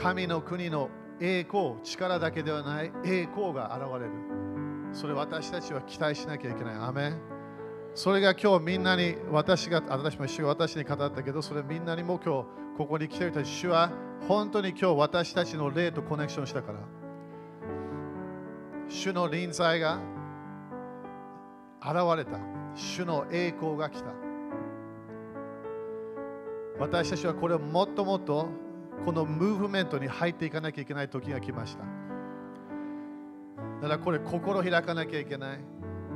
[0.02, 0.90] 神の国の
[1.20, 4.14] 栄光力だけではない栄光が現れる。
[4.94, 6.76] それ私たちは期待しなきゃいけない。
[6.76, 7.20] アメン。
[7.94, 13.91] それが今日みんなに私が私も主が私に語ったけどそれみんなにも今日ここに来てる人たち主は
[14.28, 16.80] 本当に今日私たちの霊とコネクションしたから。
[18.90, 20.00] 主の臨在が
[21.82, 22.40] 現れた。
[22.76, 24.10] 主の栄光が来た。
[26.80, 28.50] 私たちはこれをもっともっと
[29.06, 31.84] このムーブメントに入っていかなきゃいけない時が来ました。
[33.82, 35.60] だからこれ心開かなきゃいけない。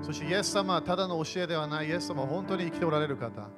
[0.02, 1.88] そしてイエス様はただの教えではない。
[1.88, 3.50] イエス様は本当に生きておられる方。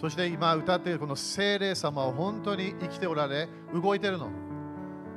[0.00, 4.30] そして今歌っているこの聖霊様は本当に生きておられ動いてるの。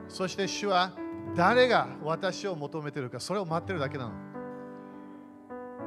[0.09, 0.91] そして主は
[1.37, 4.11] 誰が私を求めてるかそれを待ってるだけなの。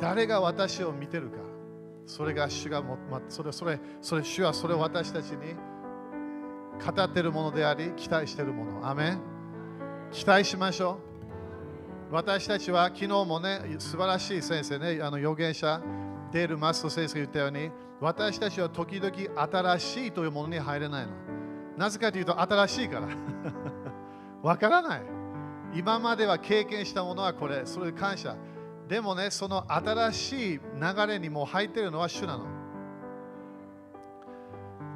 [0.01, 1.37] 誰が私を見てるか
[2.07, 5.55] それが主がも、ま、それそれそれ主はそれを私たちに
[6.83, 8.89] 語っているものであり期待しているもの。
[8.89, 9.21] アメン。
[10.11, 10.99] 期待しましょ
[12.11, 12.15] う。
[12.15, 15.83] 私たちは昨日もね素晴らしい先生ねあの預言者
[16.33, 17.71] デール・マスト先生が言ったように
[18.01, 19.15] 私たちは時々
[19.53, 21.13] 新しいというものに入れないの。
[21.77, 23.09] なぜかというと新しいから。
[24.43, 25.03] わからない。
[25.75, 27.65] 今までは経験したものはこれ。
[27.65, 28.37] それで感謝。
[28.89, 32.47] でもねその新しい流れにも入っているのは主なの。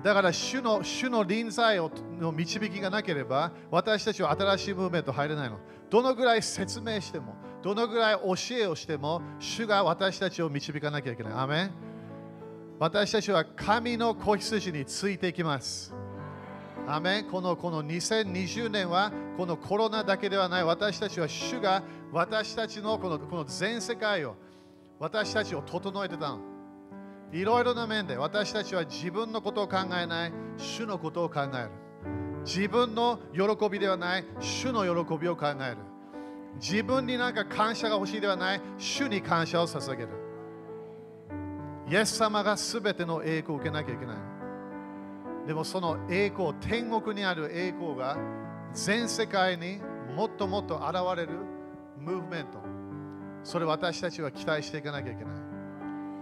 [0.03, 5.59] だから主の主の臨在をの導きがなければ私たちは新しいムーブメント入れないの。
[5.91, 11.33] どのぐらい説明してもどのぐらい教えをしても主が私たちを導かなきゃいけない。
[11.35, 11.71] アメ
[12.81, 15.95] 私たちは神の子羊についていきます。
[16.89, 17.25] アメン。
[17.27, 20.65] このこの2020年はこのコロナだけではない。
[20.65, 24.35] 私たちは主が私たちのこのこの全世界を
[24.99, 26.39] 私たちを整えてたの。
[27.35, 30.33] いろいろな面で私たちは自分のことを考えない。
[30.57, 31.71] 主のことを考える。
[32.47, 34.25] 自分の喜びではない。
[34.41, 35.77] 主の喜びを考える。
[36.59, 38.61] 自分になんか感謝が欲しいではない。
[38.79, 40.20] 主に感謝を捧げる。
[41.91, 44.17] イエス様が全ての栄光を受けなきゃいけない
[45.47, 48.17] でもその栄光天国にある栄光が
[48.73, 49.81] 全世界に
[50.15, 51.39] もっともっと現れる
[51.99, 52.61] ムーブメント
[53.43, 55.35] それ私たちは期待していかなきゃいけない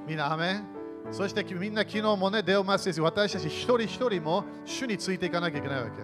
[0.06, 0.78] みんなアメン
[1.10, 6.02] そしてみんな昨日もね、デオマスです私たち一人一人も主についていかなきゃいけないわけ。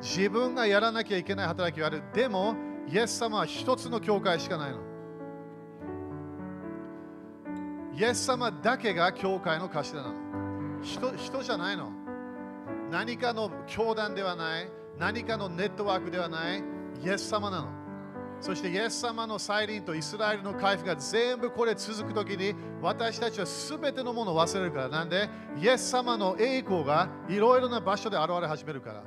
[0.00, 2.02] 自分がやらなきゃいけない働きがある。
[2.14, 2.56] でも、
[2.88, 4.78] イエス様は一つの教会しかないの。
[7.96, 10.14] イエス様だけが教会の頭なの。
[10.82, 11.90] 人人じゃないの。
[12.90, 16.62] 何かの教団ではない、何かのネットワークではない、
[17.02, 17.68] イエス様なの。
[18.38, 24.88] そしてイエス様の再臨とイスラエルの回復が全部これ続くときに私たちは全てのものを忘れるから。
[24.90, 25.30] なんで？
[25.58, 29.02] イエス様の栄光がいろいろな場所で現れ始めるから。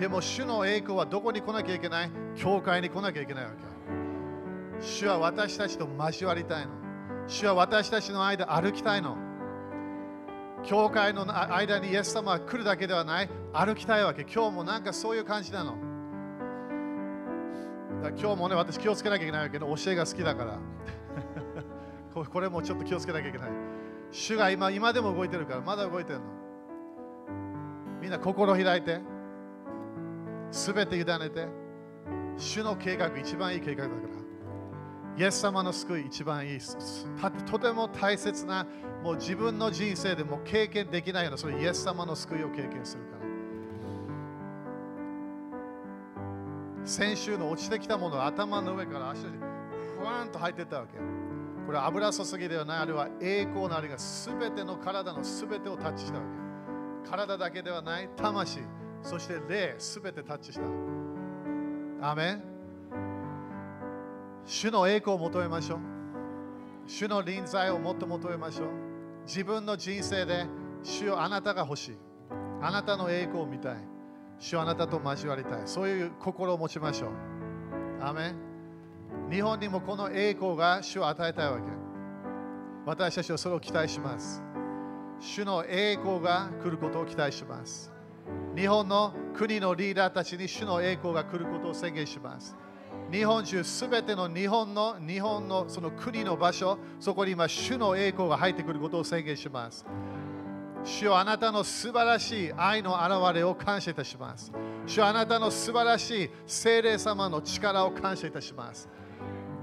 [0.00, 2.10] でも主の栄光はどこに来なきゃいけない？
[2.34, 3.58] 教会に来なきゃいけないわけ。
[4.84, 6.72] 主は私たちと交わりたいの。
[7.28, 9.16] 主は私たちの間歩きたいの
[10.64, 11.24] 教会の
[11.54, 15.88] 間にイエス様は来るだけではない歩きたいわけ今日もなんかそういう感じなの
[18.02, 20.58] だ今日もね、私気をつけなきゃいけないわけど、教えが好きだから。
[22.14, 23.50] ここれもちょっと気をつけなきゃいけない。
[24.10, 26.24] 主が今今でも動いてるから、まだ動いてるの。
[28.00, 29.00] みんな心開いて、
[30.50, 31.48] すべて委ねて、
[32.36, 34.17] 主の計画、一番いい計画だから。
[35.18, 36.60] イエス様の救い、一番いい。
[37.50, 38.64] とても大切な、
[39.02, 43.18] もう自分の人生でも経験できないような、それイエス様の救いを経験するから。
[46.84, 49.38] 先週の落ちてきたものが頭の上から足に
[49.98, 50.96] ふわんと入ってったわけ。
[51.66, 56.24] これは油注ぎではない、あれは栄光のあれがすべての体のすべてをタッチしたわ
[57.04, 57.10] け。
[57.10, 58.60] 体だけではない、魂、
[59.02, 62.08] そして霊、すべてタッチした。
[62.08, 62.57] アメン
[64.48, 65.78] 主の栄光を求めましょう。
[66.86, 68.68] 主の臨在をもっと求めましょう。
[69.26, 70.46] 自分の人生で
[70.82, 71.98] 主よあなたが欲しい。
[72.62, 73.76] あなたの栄光を見たい。
[74.38, 75.62] 主よあなたと交わりたい。
[75.66, 77.10] そういう心を持ちましょう。
[78.02, 78.34] アメ
[79.30, 81.64] 日本にもこの栄光が主を与えたいわけ。
[82.86, 84.42] 私たちはそれを期待します。
[85.20, 87.92] 主の栄光が来ることを期待します。
[88.56, 92.56] 日本の国のリーダーたちに主の栄光が来ることを宣言します。
[93.10, 99.86] 日本中すべての日本の日本のその国の場所、そこに今主の栄光が入ってくることを宣言します。
[100.84, 104.52] 主よあなたの素晴らしい愛の現れを感謝いたします。
[104.86, 108.88] 主よあなたの素晴らしい聖霊様の力を感謝いたします。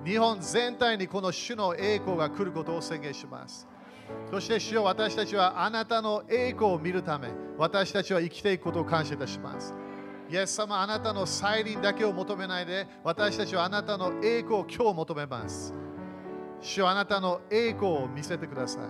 [0.03, 3.67] 日本全体にこの主の栄光が来ることを宣言します。
[4.29, 9.73] そして主よ私たちはあなたの栄光を見るため、私たちは生きていくことを感謝いたします。
[10.29, 15.73] イエス様、あなたの再臨だけを求めないで、私たちはあなたの栄光を今日求めます。
[16.61, 18.83] 主よあなたの栄光を見せてください。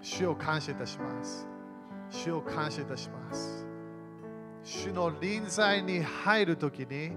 [0.00, 1.46] 主を感謝いたします。
[2.10, 3.66] 主を感謝いたします。
[4.64, 7.12] 主の臨在に入るときに、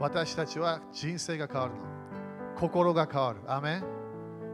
[0.00, 1.80] 私たちは人生が変わるの。
[2.58, 3.40] 心が変わる。
[3.46, 3.84] アメン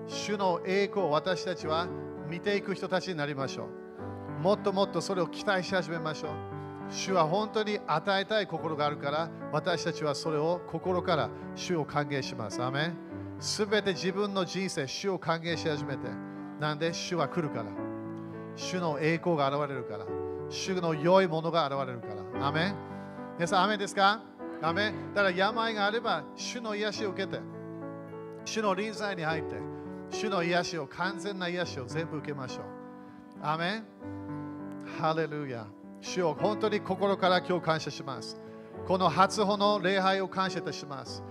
[0.07, 1.89] 主の栄光を私たちは
[2.29, 3.69] 見ていく人たちになりましょ
[4.39, 4.43] う。
[4.43, 6.56] もっともっとそれを期待し始めましょう。
[6.89, 12.63] 主は本当に与えたい心があるから、私たちはそれを心から主を歓迎します。
[12.63, 12.97] アメン
[13.41, 16.09] すべて自分の人生、主を歓迎し始めて。
[16.61, 16.93] なんで？
[16.95, 17.67] 主は来るから。
[18.55, 20.07] 主の栄光が現れるから。
[20.49, 22.09] 主の良いものが現れるか
[22.39, 22.47] ら。
[22.47, 22.75] アメン
[23.37, 24.23] 皆さん、アメですか？
[24.63, 27.41] アメだから病があれば、主の癒しを受けて、
[28.47, 29.57] 主の臨在に入って、
[30.09, 32.65] 主の癒しを、完全な癒しを全部受けましょう。
[33.43, 33.85] アメン
[34.99, 35.67] ハレルヤ。
[36.07, 38.41] 主を本当に心から今日感謝します。
[38.87, 41.23] この初歩の礼拝を感謝いたします。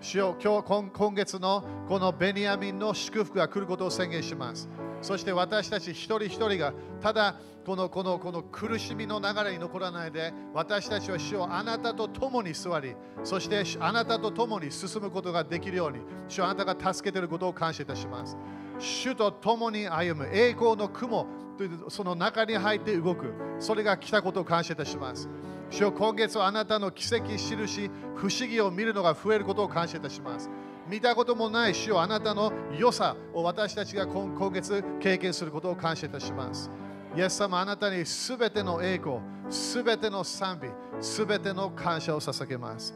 [0.00, 4.68] 主よ今日今月のこのベニヤミンの祝福が来ることを宣言します。
[5.00, 12.94] そして私たち一人一人がただこのこのこの苦しみの流れに残らないで私たちは主をあなたと共に座り
[13.24, 15.98] そしてあなたと共に進むことができるように
[16.28, 18.36] 主はあなたが助けていることを感謝いたします。
[18.78, 21.26] 主と共に歩む栄光の雲
[21.56, 25.28] というその中に入って動くそれが来たことを感謝いたします。
[25.70, 30.48] 主よ今月はあなたの奇跡、印、不思議を見るのが増えることを感謝いたします。
[30.88, 36.70] 見たこともない主よあなたの良さを私たちが今今月経験することを感謝いたします。
[37.16, 39.18] イエス様あなたにすべての栄光、
[39.50, 40.68] すべての賛美、
[41.04, 42.94] すべての感謝を捧げます。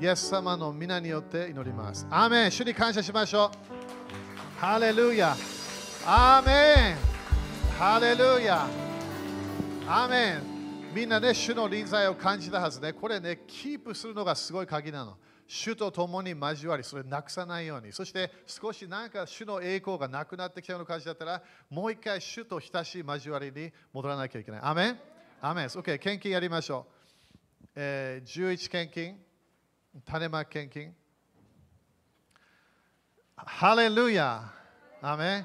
[0.00, 2.06] イエス様の皆によって祈ります。
[2.10, 3.50] アーメン主に感謝しましょ
[4.01, 4.01] う。
[4.62, 5.36] ハレルヤ。
[6.06, 6.96] アーメン。
[7.76, 8.68] ハレルヤ。
[9.88, 10.94] アーメン。
[10.94, 12.92] みんなね、主の臨在を感じたはずね。
[12.92, 15.18] これね、キープするのがすごい鍵なの。
[15.48, 17.92] 主と共に交わり、それなくさないように。
[17.92, 24.60] そして少しなんか主の栄光がなくなってきたような感じだったら、もう一回主と親しい交わりに戻らなきゃいけない。
[24.62, 24.98] アメン
[25.40, 25.66] アメン。
[25.66, 27.66] OK、献金やりましょう。
[27.74, 29.16] えー、11献金、
[30.04, 31.01] 種まき献金。
[33.44, 34.52] ハレルヤ
[35.00, 35.44] アメ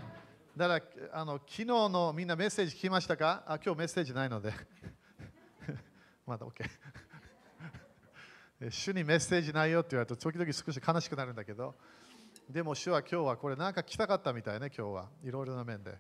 [0.56, 3.44] だからあの昨日のみんなメッセージ聞きましたか？
[3.48, 4.54] あ今日メッセージないので。
[6.26, 6.64] まだ OK
[8.70, 11.76] 主にメッセージないよって言われると時々少し悲しくなるんだけど。
[12.50, 15.10] でも主は今日はこれなんか来たかったみたいね今日は。
[15.24, 15.98] いろいろな面で。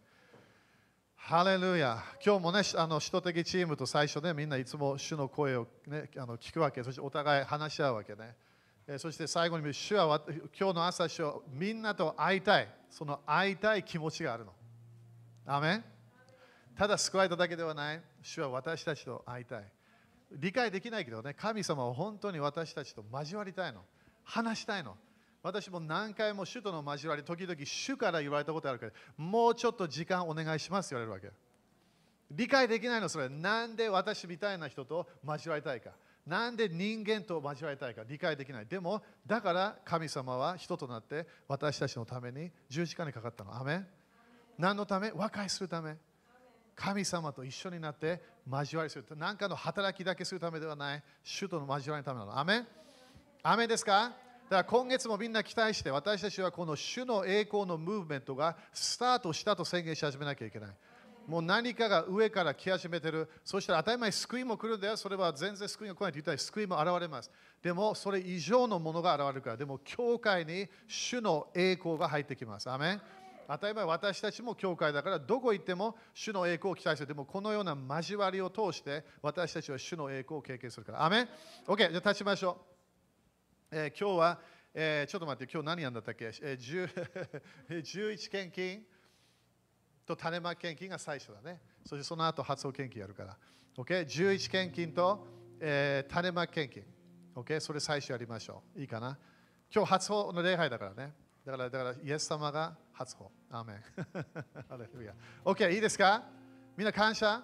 [1.16, 6.84] ハレルヤ今日もねあの使徒的チームと最初ねみんないつも主の声を、ね、あの聞くわけ。
[6.84, 8.36] そしてお互い話し合うわけね。
[8.98, 10.22] そして最後に主は
[10.58, 14.54] 今日の朝主はみんなと会いたいその会いたい気持ちがあるの
[15.46, 15.84] アメン
[16.78, 19.64] ただ救われただけではない主は私たちと会いたい
[20.32, 23.82] 理解できないけどね、神様は本当に私たちと交わりたいの。
[24.24, 24.98] 話したいの。
[25.42, 31.38] 私も何回も主との交わり、時々主から言われたことあるから、もうちょっと時間お願いしますって言われるわけ。
[32.32, 33.30] 理解できないの、それ。
[33.30, 35.92] なんで私みたいな人と交わりたいか。
[36.28, 38.66] なんで人間と交わりたいか理解できない。
[38.66, 43.56] でも、だから神様は人となって私たちのために十字架にかかったの。
[43.56, 43.86] アメ
[44.58, 45.12] 何のため？
[45.16, 45.96] 和解するため。
[46.76, 49.06] 神様と一緒になって交わりする。
[49.16, 51.04] 何かの働きだけするためではない。
[51.24, 52.38] 主との交わりのためなの。
[52.38, 52.66] アメ
[53.42, 54.12] アメですか？
[54.50, 60.70] だから今月もみんな期待して、私たちはこの主の栄光のムーブメントがスタートしたと宣言し始めなきゃいけない。
[61.28, 63.30] もう何かが上から来始めてる。
[63.44, 64.96] そしたら当たり前救いも来るんだよ。
[64.96, 67.30] それは全然救いが来ないと言ったら救いも現れます。
[67.62, 69.58] でもそれ以上のものが現れるから。
[69.58, 72.70] でも教会に主の栄光が入ってきます。
[72.70, 73.02] アメン
[73.50, 77.08] 当たり前私たちも教会だからどこ行っても主の栄光を期待する。
[77.08, 81.04] でもこのような交わりを通して私たちは主の栄光を経験するから。
[81.04, 81.30] アメン
[81.68, 82.58] ?OK、じゃあ立ちましょ
[83.72, 83.76] う。
[83.76, 84.40] えー今日は、
[84.74, 88.86] えーちょっと待って、今日何やんだったっけ、えー、?11 献金
[90.08, 91.60] と種まき献金が最初だね。
[91.86, 93.38] そしてその後発音献金やるから。
[93.78, 95.28] OK、11献金と、
[95.60, 96.84] えー種まき献金。
[97.36, 98.80] OK、それ最初やりましょう。
[98.80, 99.18] いいかな？
[99.74, 101.14] 今日初歩の礼拝だからね。
[101.46, 103.32] だから、だからイエス様が初歩。
[103.52, 103.84] アーメン。
[104.70, 105.14] ハレルヤ
[105.46, 106.24] OK、いいですか？
[106.76, 107.44] みんな感謝？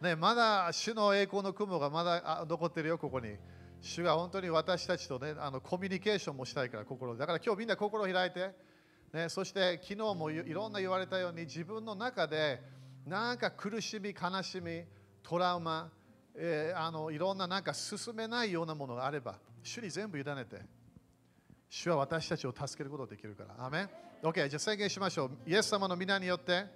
[0.00, 3.36] ね、まだ主の栄光の雲がまだ残ってるよ、ここに。
[3.80, 8.54] 主が本当に私たちとね、あのコミュニケーションもしたいから、心だから今日みんな心を開いて、
[9.14, 12.60] ね、そして昨日もいろんな言われたように、自分の中で
[13.06, 14.82] なんか苦しみ、悲しみ、
[15.22, 15.88] トラウマ、
[16.34, 20.60] えーあのいろんななんか進めないようなものがあれば、主に全部委ねて、
[21.70, 23.64] 主は私たちを助けることができるから。
[23.64, 25.30] アーメン ?OK、じゃあ宣言しましょう。
[25.46, 26.66] イエス様の皆によって、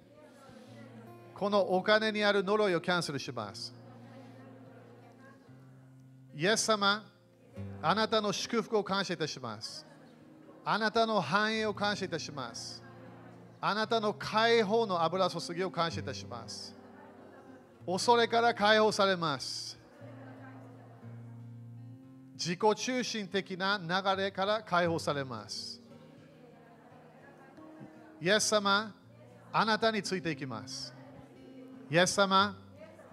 [1.35, 3.73] このお金にある呪いをキャンセルします。
[6.33, 7.03] イエス様、
[7.81, 9.88] あなたの祝福を感謝いたします。
[10.71, 12.83] あなたの繁栄を感謝いたします。
[13.59, 16.75] あなたの解放の油注ぎを感謝いたします。
[17.87, 19.79] 恐れから解放されます。
[22.35, 25.81] 自己中心的な流れから解放されます。
[28.21, 28.93] イエス様、
[29.51, 30.93] あなたについていきます。
[31.89, 32.55] イエス様、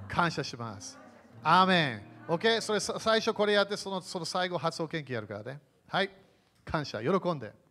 [0.07, 0.99] 感謝します。
[1.43, 2.03] アーメン。
[2.29, 2.61] OK?
[2.61, 5.59] それ最初これやってそのその最後発音研究やるからね。
[5.89, 6.26] はい。
[6.67, 7.01] 感謝。
[7.01, 7.66] 喜んで。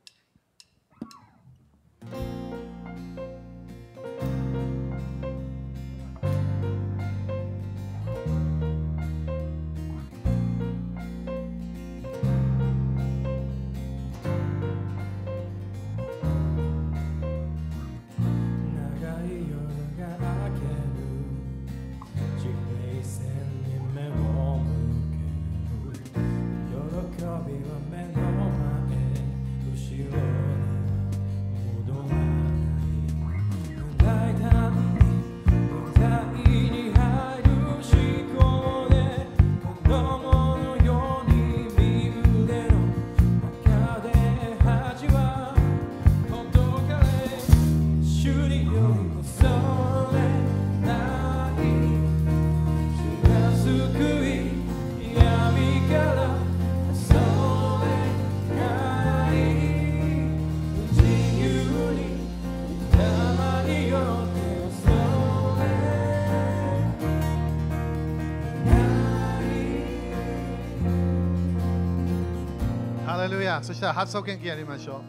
[73.64, 75.02] そしたら発音研究やりましょう。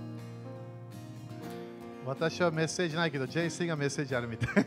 [2.06, 4.64] 私はメッセージないけど、JC がメッセージあるみたい。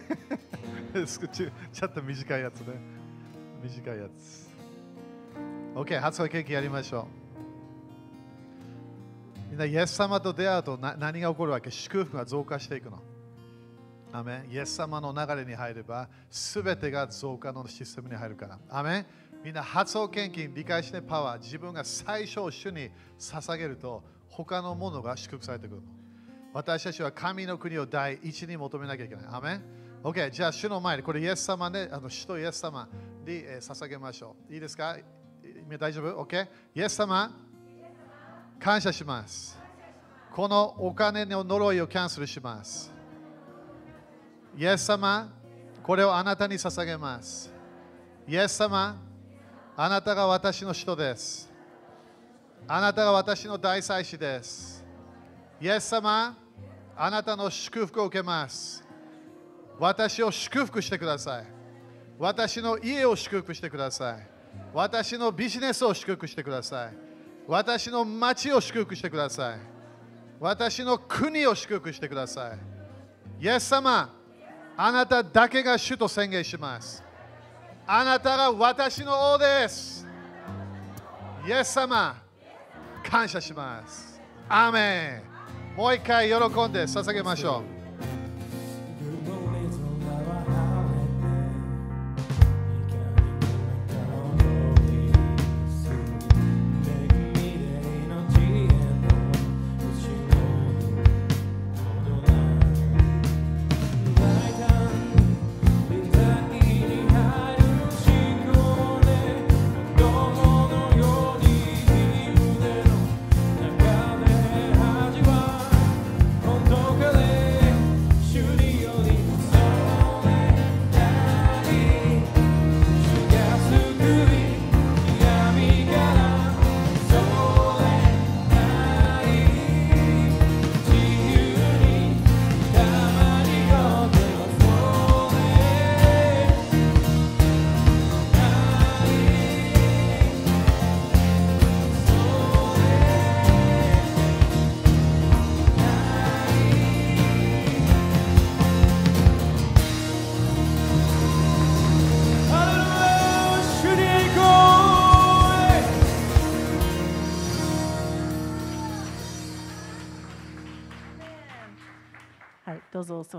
[1.08, 2.74] ちょっと短いやつね。
[3.64, 4.50] 短いやつ。
[5.76, 7.08] OK、発音研究やりましょ
[9.48, 9.50] う。
[9.52, 11.72] みんな、イエス様と出会うと何が起こるわけ？
[11.72, 13.00] 祝福が増加していくの。
[14.12, 18.60] アメンイエス様の流れに入れば、すべてが増加のシステムに入るから。
[18.70, 19.06] アメン
[19.44, 25.82] みんな発音献金理解してパワー、自分が最初主に捧げると、他のものが祝福されてくる。
[26.54, 29.26] 私たちは神の国を第一に求めなきゃいけない。
[29.30, 29.64] アメン
[30.04, 32.88] ?OK、じゃあ主の前に、これイエス様ね、あの主とイエス様
[33.26, 34.54] に、え捧げましょう。
[34.54, 34.98] いいですか？
[35.80, 36.48] 大丈夫 ?OK?
[36.76, 37.32] イエス様、
[38.60, 39.58] 感謝します。
[40.34, 42.92] このお金の呪いをキャンセルします。
[44.58, 45.32] イエス様、
[45.84, 47.54] これをあなたに捧げます。
[48.28, 48.98] イエス様、
[49.82, 51.50] あなたが私の人です。
[52.68, 54.86] あなたが私の大祭司です。
[55.62, 56.38] イエス様、
[56.98, 58.86] あなたの祝福を受けます。
[59.80, 61.46] 私を祝福してください。
[62.18, 64.28] 私の家を祝福してください。
[64.74, 66.94] 私のビジネスを祝福してください。
[67.48, 69.60] 私の町を祝福してください。
[70.42, 73.46] 私の国を祝福してください。
[73.46, 74.14] イエス様、
[74.76, 77.09] あなただけが主と宣言します。
[77.92, 80.06] あなたが私の王です。
[81.48, 82.16] イエス様
[83.04, 84.22] 感謝します。
[84.48, 85.24] アーメ
[85.74, 85.76] ン。
[85.76, 87.79] もう一回喜んで捧げましょう。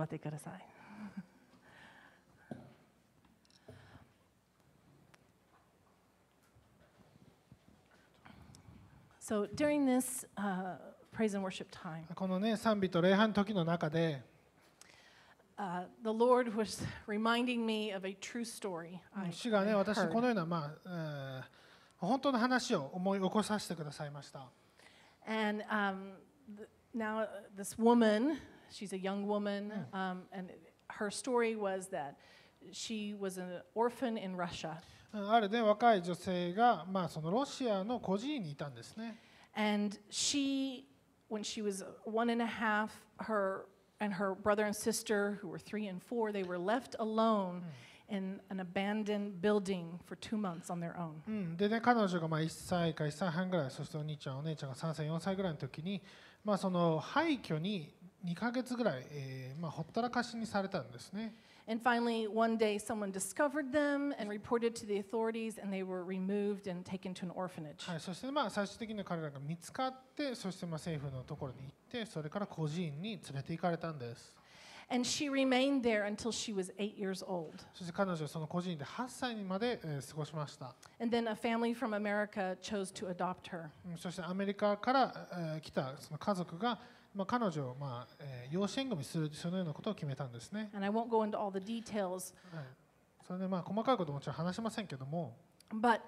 [0.00, 0.66] 座ってください。
[9.20, 10.76] So during this uh,
[11.12, 14.22] praise and worship time, このね賛美と礼拝の時の中で
[15.56, 18.98] uh, the Lord was reminding me of a true story.
[19.14, 20.12] I, 主がね私 heard.
[20.12, 21.60] このようなまあ、えー
[22.00, 24.48] 本当の話を思い起こさせてくださいました。
[25.26, 26.14] And um,
[26.96, 28.38] now, uh, this woman,
[28.71, 30.51] she's a young woman, um, and
[30.89, 32.17] her story was that
[32.71, 34.81] she was an orphan in Russia.
[35.13, 39.17] うんあるね若い女性がまあそのロシアの孤児院にいたんですね。
[39.55, 40.83] And she,
[41.29, 42.89] when she was one and a half,
[43.19, 43.65] her
[44.01, 47.63] and her brother and sister, who were three and four, they were left alone
[48.09, 51.21] in an abandoned building for two months on their own.
[51.27, 56.01] うん、でね彼女がまあ1歳か1歳半ぐらいそしてお兄ちゃんお姉ちゃんが3歳4歳ぐらいの時に
[56.43, 57.93] まあその廃墟に
[58.24, 61.34] 2ヶ月ぐらい、えーまあ、ほったらかしにされたんですね。
[61.66, 66.66] And finally, one day, someone discovered them and reported to the authorities, and they were removed
[66.66, 67.88] and taken to an orphanage.
[67.88, 74.34] はい、そしてまあ最終的に彼らが見つかってそしてまあ政府のところに行ってそれから孤児院に連れて行かれたんです。
[74.92, 77.52] And she remained there until she was eight years old.
[77.72, 83.68] そして彼女はその孤児院で8歳にまで、えー過ごしました、And then a family from America chose to adopt her.
[83.88, 86.80] うんそしてアメリカから、えー来たその家族が、
[87.14, 92.64] まあ、彼女を、まあえー養子縁組するそのようなことを決めたんですね、And I won't go into all the details, はい、
[93.26, 95.36] それでまあ細かいことももちろん話しませんけども
[95.72, 96.00] but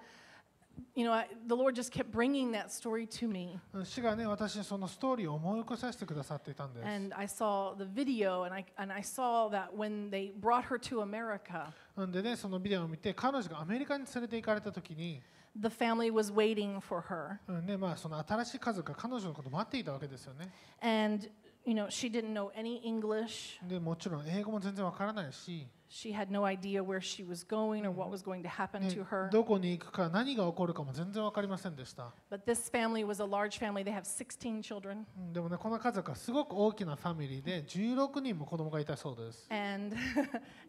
[0.95, 3.59] you know, I, the Lord just kept bringing that story to me.
[3.73, 10.79] うん主がね私にそのストーリーを思い起こさせてくださっていたんです、And I saw the video, and I, and I saw that when they brought her
[10.79, 15.21] to America, うんでねそのビデオを見て彼女がアメリカに連れて行かれた時に、
[15.59, 17.39] the family was waiting for her.
[17.47, 20.51] うんねまあ、その新しい家族が彼女のことを待っていたわけですよね
[20.81, 21.27] And,
[21.65, 23.59] you know, she didn't know any English.
[23.67, 28.87] でもちろん英語も全然わからないし、She had no idea where she was going or what was going to happen ね
[28.89, 29.29] to her.
[29.29, 33.83] どこに行くか何が起こるかも全然わかりませんでした、But this family was a large family.
[33.83, 35.05] They have 16 children.
[35.15, 39.95] うんでもねこの家族はすごく大きなファミリーで16人も子供がいたそうです And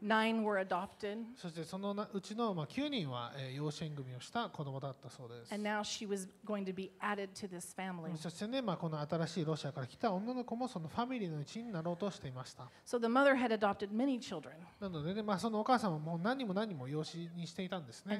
[0.02, 1.24] nine were adopted.
[1.36, 5.54] そしてそのなうちのまあ9人は、えー養子縁組をした子供だったそうです。
[5.54, 8.14] And now she was going to be added to this family.
[8.18, 12.64] そしてね、まあ、この新しいロシアから来た女の子もそのファミリーの一員になろうとしていました。
[12.84, 14.50] So the mother had adopted many children.
[14.80, 18.16] なのででまあそのお母さんはもう何も何も養子にしていたんですね。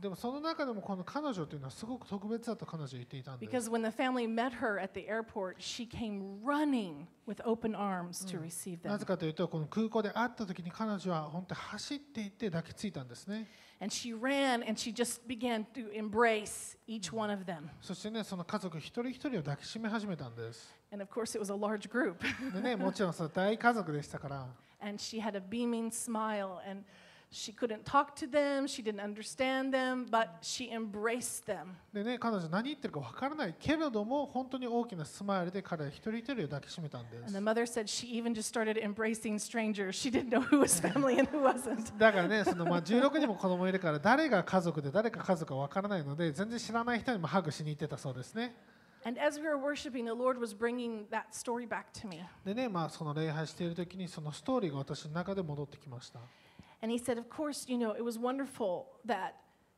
[0.00, 3.50] でもその中でもこの彼女というのはすごく特別だと彼女は言っていたんです。
[8.88, 13.48] なぜかというとこの空港で会った時に彼女は本当に走っていって抱きついたんですね。
[17.80, 20.74] そしてねその家族一人一人を抱きしめ始めたんです。
[20.92, 22.16] And of course, it was a large group.
[22.52, 24.46] でね、もちろんその大家族でしたから。
[24.80, 26.84] and she had a beaming smile and
[27.28, 31.74] she couldn't talk to them, she didn't understand them, but she embraced them.
[31.92, 37.40] でね、彼女何言ってるかわからないけれども、本当に大きなスマイルで彼は一人一人を抱きしめたんで And す the。
[37.40, 39.96] mother said she even just started embracing strangers.
[39.96, 41.98] She didn't know who was family and who wasn't.
[41.98, 48.54] だからね、そのまあ16人も子供いるから、誰が家族で誰が家族かわからないので、全然知らない人にもハグしに行ってたそうですね。
[49.05, 52.23] And as we were worshiping, the Lord was bringing that story back to me.
[52.45, 56.19] でね、まあその礼拝している時にそのストーリーが私の中で戻ってきました。
[56.83, 59.33] And he said, Of course, you know, it was wonderful that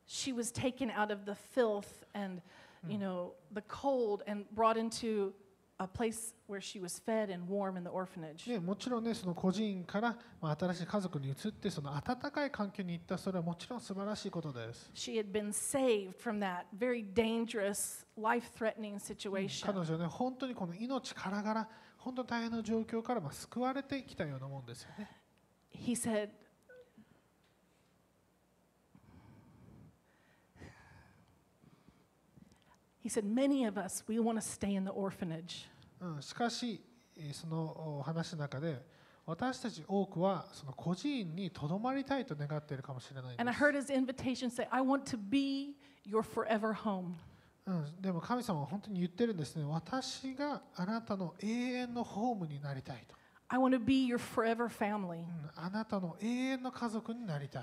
[0.06, 2.40] she was taken out of the filth and,
[2.86, 5.32] you know, the cold and brought into
[8.59, 14.91] もちろんね、その個人から、まあ、新しい家族に移って、その温かい環境に行った、それはもちろん素晴らしいことです。
[19.65, 24.85] 彼女ね、本当にこの命からがら、本当大変な状況から、まあ、救われてきたようなもんです。
[33.02, 35.68] He said, Many of us, we want to stay in the orphanage.
[36.00, 36.80] うん、しかし
[37.16, 38.82] えーそのお話の中で
[39.26, 43.90] 私たち多くはその孤児院にとどまりたいと願っているかもしれないん And I です。
[43.90, 47.14] heard his invitation say, I want to be your forever home.
[47.66, 49.64] うん、でも神様は本当に言ってるんですね。
[49.64, 53.14] 私があなたの永遠のホームになりたいと。
[53.48, 55.20] I want to be your forever family.
[55.20, 57.62] うん、あなたの永遠の家族になりたい。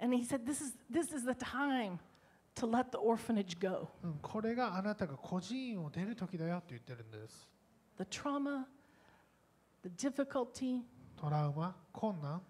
[0.00, 1.98] And he said, This is, this is the time
[2.55, 3.89] To let the orphanage go.
[4.03, 7.47] うん、これがあなたが孤児院を出る時だよと言ってるんです。
[7.97, 8.65] The trauma,
[9.83, 10.81] the difficulty,
[11.15, 12.41] トラウマ、困難、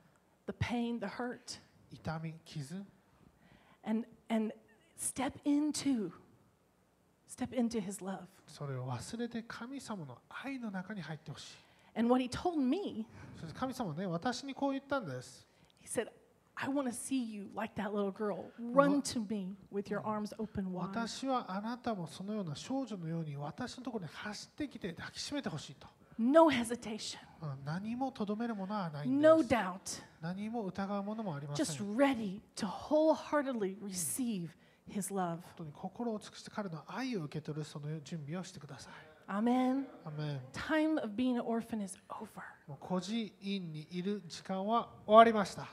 [0.47, 1.59] the pain, the hurt,
[1.91, 2.83] 痛み、傷、
[3.85, 4.53] and, and
[4.97, 6.11] step into,
[7.27, 8.19] step into his love.
[8.47, 11.55] それを忘れて神様の愛の中に入ってほしい。
[11.95, 13.05] And what he told me,
[13.39, 15.45] そして神様はね、私にこう言ったんです。
[15.81, 16.09] he said,
[16.55, 18.45] I want to see you like that little girl.
[18.59, 20.89] Run to me with your arms open wide.
[20.93, 25.87] 私はあなたもそのような少女のように私のところに走ってきて抱きしめてほしいと。
[26.19, 29.49] No hesitation, うん何もとどめるものはないんで no す。
[29.49, 31.65] doubt, 何も疑うものもありません。
[31.65, 34.49] just 本 ready to wholeheartedly receive
[34.87, 35.39] his love.
[35.57, 38.93] 当に心を尽くして彼の愛を受け取るその準備をしてください。
[39.27, 39.85] Amen.
[40.05, 42.27] アメン Time of being an orphan is over.
[42.79, 45.67] 孤児院にいる時間は終わりました。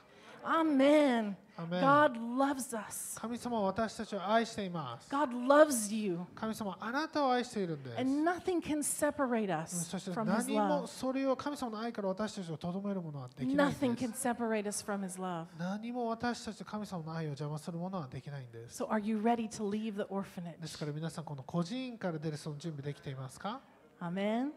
[0.44, 1.36] Amen.
[1.58, 1.80] Amen.
[1.82, 3.18] God loves us.
[3.20, 5.10] 神様は私たちを愛しています。
[5.10, 6.18] God loves you.
[6.34, 7.98] 神様はあなたを愛しているんです。
[8.00, 14.26] And nothing can separate うん us そして from his 何も.それを神様の愛から私たちをとどめるものはできないん Nothing で can す。
[14.26, 15.46] separate us from his love.
[15.58, 18.82] 何も私たちと神様の愛を邪魔するものはできないんです。
[18.82, 20.66] So are you ready to leave the で orphanage?
[20.66, 23.60] すから皆さんこの孤児院から出るその準備できていますか
[24.00, 24.52] Amen.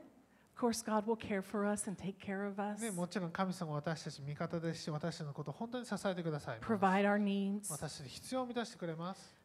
[0.63, 0.71] も
[3.07, 6.59] ちろん神様は私たち味方ですし、私たちのことを本当に支えてください。
[6.61, 9.35] 私たちの必要を満たしてくれます。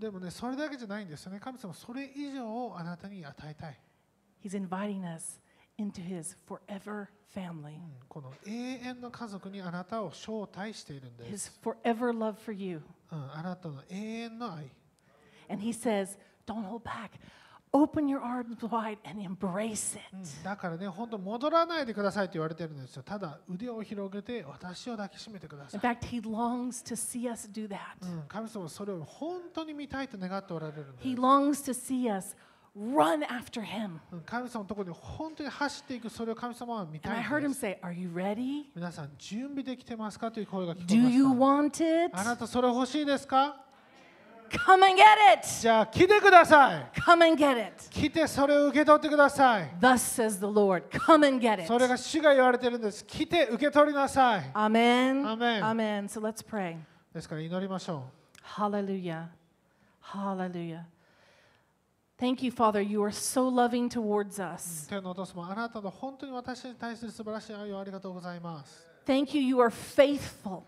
[0.00, 1.38] でもね、それだけじゃないんですよね。
[1.38, 3.78] 神様、それ以上をあなたに与えたい。
[4.44, 5.40] He's inviting us
[5.78, 7.78] into his forever family.
[8.08, 11.60] この永遠の家族にあなたを招待しているんです。
[11.62, 12.82] His forever love for you.
[13.10, 14.68] あなたの永遠の愛。
[15.48, 17.12] And he says, don't hold back.
[17.72, 20.02] Open your arms wide and embrace it.
[20.42, 23.02] だからね、本当戻らないでくださいと言われてるんですよ。
[23.02, 25.94] ただ腕を広げて私を抱きしめてくださ In い。
[25.94, 27.78] fact, he longs to see us do that.
[28.02, 31.14] うん、神様はそれを本当に見たいと願っておられるんです He。
[31.16, 32.34] longs to see us
[32.74, 33.98] run after him.
[34.12, 38.64] うん神様のところに本当に走っていくそれを神様は見 And た I い heard ん him say, Are you ready?
[38.74, 40.30] 皆さん準備できてますか？
[40.30, 42.20] という声が聞こ Do え you まし want た。
[42.20, 42.38] あな it?
[42.40, 43.64] たそれ欲しいですか？
[44.50, 45.46] Come and get it.
[45.60, 46.90] じゃあ来てください。
[47.00, 47.90] Come and get it.
[47.90, 49.70] 来てそれを受け取ってください。
[49.80, 50.88] Thus says the Lord.
[50.90, 51.88] Come and get それ it.
[51.88, 53.04] が主が言われてるんです。
[53.06, 54.50] 来て受け取りなさい。
[54.54, 55.22] Amen.
[55.24, 55.62] Amen.
[55.62, 56.04] Amen.
[56.08, 56.76] So let's pray.
[57.12, 58.04] ですから祈りましょ
[58.56, 59.26] Hallelujah.
[60.02, 60.84] Hallelujah.
[62.18, 62.80] Thank you, Father.
[62.80, 64.54] You are so loving towards う。
[64.54, 64.88] us.
[64.88, 68.86] 天のお父様、あなたの本当に私に対する素晴らしい愛をありがとうございます。
[69.06, 69.42] Thank you.
[69.42, 70.62] You are faithful.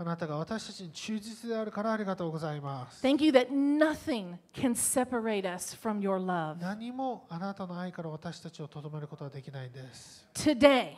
[0.00, 3.06] あなたが私たちに忠実であるからありがとうございます。
[3.06, 6.58] Thank you that nothing can separate us from your love.
[6.58, 10.26] 何もあなたの愛から私たちをとどめることはできないんです。
[10.32, 10.92] Today,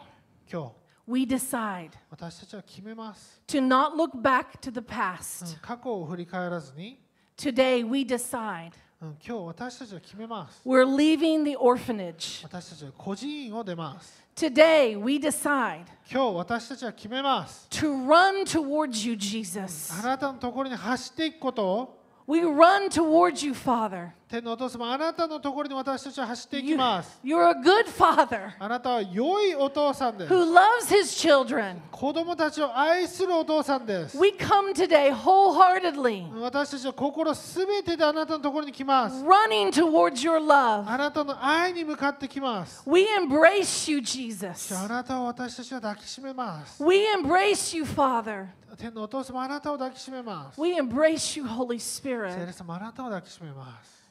[0.48, 0.72] 今日、
[1.08, 3.42] we decide 私たちは決めます。
[3.48, 5.60] to not look back to the うん past.
[5.60, 7.00] 過去を振り返らずに、
[7.36, 8.70] Today, we decide
[9.00, 10.62] うん今日私たちは決めます。
[10.64, 12.44] we're leaving the orphanage.
[12.44, 14.21] 私たちは孤児院を出ます。
[14.35, 17.67] Today, we decide 今日私たちは決めます。
[17.71, 19.93] to run towards you, Jesus.
[19.99, 24.09] あなたのところに走っていくことを We run towards you, Father.
[24.32, 27.20] 天のお父様あなたのところに私たちは走っていきます。
[27.22, 30.54] you're a good Father あなたは良いお父さんです who。
[30.54, 31.76] loves his children.
[31.90, 34.16] 子供たちを愛するお父さんです。
[34.16, 39.22] We come today wholeheartedly, 私たちは心すべてであなたのところに来ます。
[39.22, 40.88] running towards your love.
[40.88, 42.82] あなたの愛に向かってきます。
[42.86, 44.74] We embrace you, Jesus.
[44.74, 46.82] あなたを私たちは抱きしめます。
[46.82, 48.46] We embrace you, Father.
[48.78, 50.58] 天のお父様あなたを抱きしめます。
[50.58, 52.46] We embrace you, Holy 聖 Spirit.
[52.46, 54.01] 霊様あなたを抱きしめます。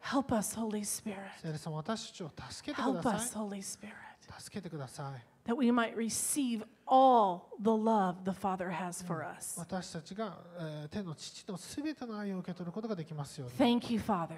[0.00, 1.16] Help us, Holy Spirit.
[1.40, 3.42] 聖霊様私たちを助けてく Help だ us, さい。
[3.42, 3.92] Holy Spirit.
[4.40, 9.58] 助けてください that we might receive all the love the Father has for us.
[9.60, 14.28] 私たちが、えー天の父のすべての愛を受け取ることができますように Thank you, Father.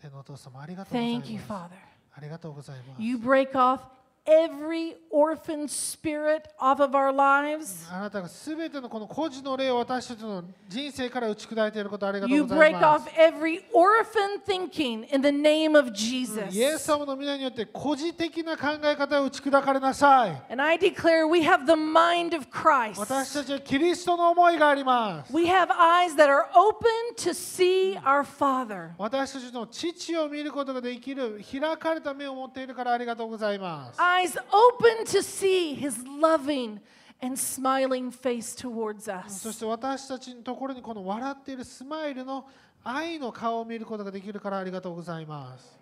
[0.00, 1.68] 天のお父様ありがとうございま Thank you, す Father.
[2.16, 3.80] ありがとうございます You break off
[4.25, 7.85] every orphan spirit off of our lives.
[7.91, 13.09] あなたがすべてのこの孤児の霊を私たちの人生から打ち砕いていることありがとう You ござい break ま off す。
[13.19, 16.55] every orphan thinking in the name of Jesus.
[16.55, 20.41] イエス様の皆によって孤児的な考え方を打ち砕かれなさい。
[20.49, 22.99] And I declare we have the mind of Christ.
[22.99, 25.33] 私たちはキリストの思いがあります。
[25.35, 28.91] We have eyes that are open to see our Father.
[28.97, 33.99] 私たちの父を見ることができる開かれた目を持っているからありがとうございます。
[34.13, 36.79] Eyes open to see His loving
[37.21, 39.51] and smiling face towards そ us.
[39.53, 42.45] して私たちのところにこの笑っているスマイルの
[42.83, 45.79] 愛の顔を見ることができるからありがとうございます。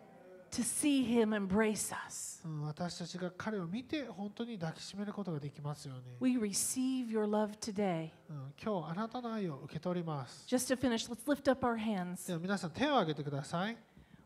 [0.51, 2.41] To see Him embrace us.
[2.45, 6.15] うん私たちが彼を見て本当に抱きしめることができますように。
[6.19, 8.11] We receive your love today.
[8.29, 10.45] うん今日あなたの愛を受け取ります。
[10.47, 12.27] Just to finish, let's lift up our hands.
[12.27, 13.77] では皆さん手を挙げてください。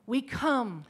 [0.07, 0.81] We come.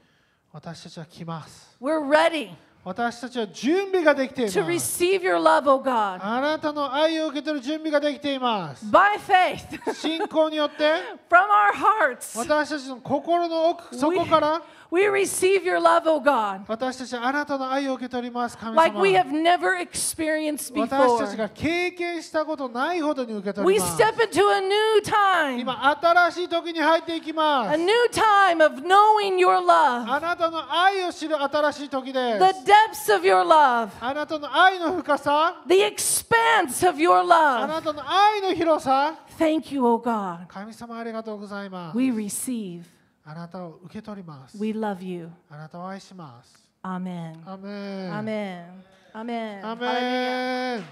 [0.52, 1.78] 私たちは来ます。
[1.82, 2.56] We're ready
[2.86, 4.66] 私たちは準備ができています to。
[4.68, 8.86] receive your love, O God, あなたの愛を受け取る準備ができています。
[8.86, 10.84] by faith 信仰によって
[11.28, 12.38] from our hearts.
[12.38, 18.59] 私たちの心の奥底から We receive your love, O God, 私たちはあなたの愛を受け取ります。
[18.59, 21.36] 神 like 様 we have never experienced 私たち before.
[21.36, 24.02] が経験したことないほどに受け取 We ります。
[24.02, 27.78] step into a new time, 今、新しい時に入っていきま a す。
[27.78, 33.11] new time of knowing your love, あなたの愛を知る新しい時で the す。
[33.11, 37.23] depths of your love, あなたの愛の深さ、 the expanse of your あ
[37.65, 37.66] love.
[37.69, 39.15] なたの愛の広さ。
[39.39, 40.47] Thank you, O God.
[40.48, 41.97] 神様ありがとうございます。
[41.97, 42.82] We receive.
[43.27, 44.56] あなたを受け取ります。
[44.56, 45.31] We love you.
[45.49, 46.69] あなたを愛します。
[46.84, 47.41] アメン。
[47.43, 48.15] アメン。
[48.15, 48.84] アメン。
[49.14, 49.68] アメン。
[49.68, 50.84] アメン。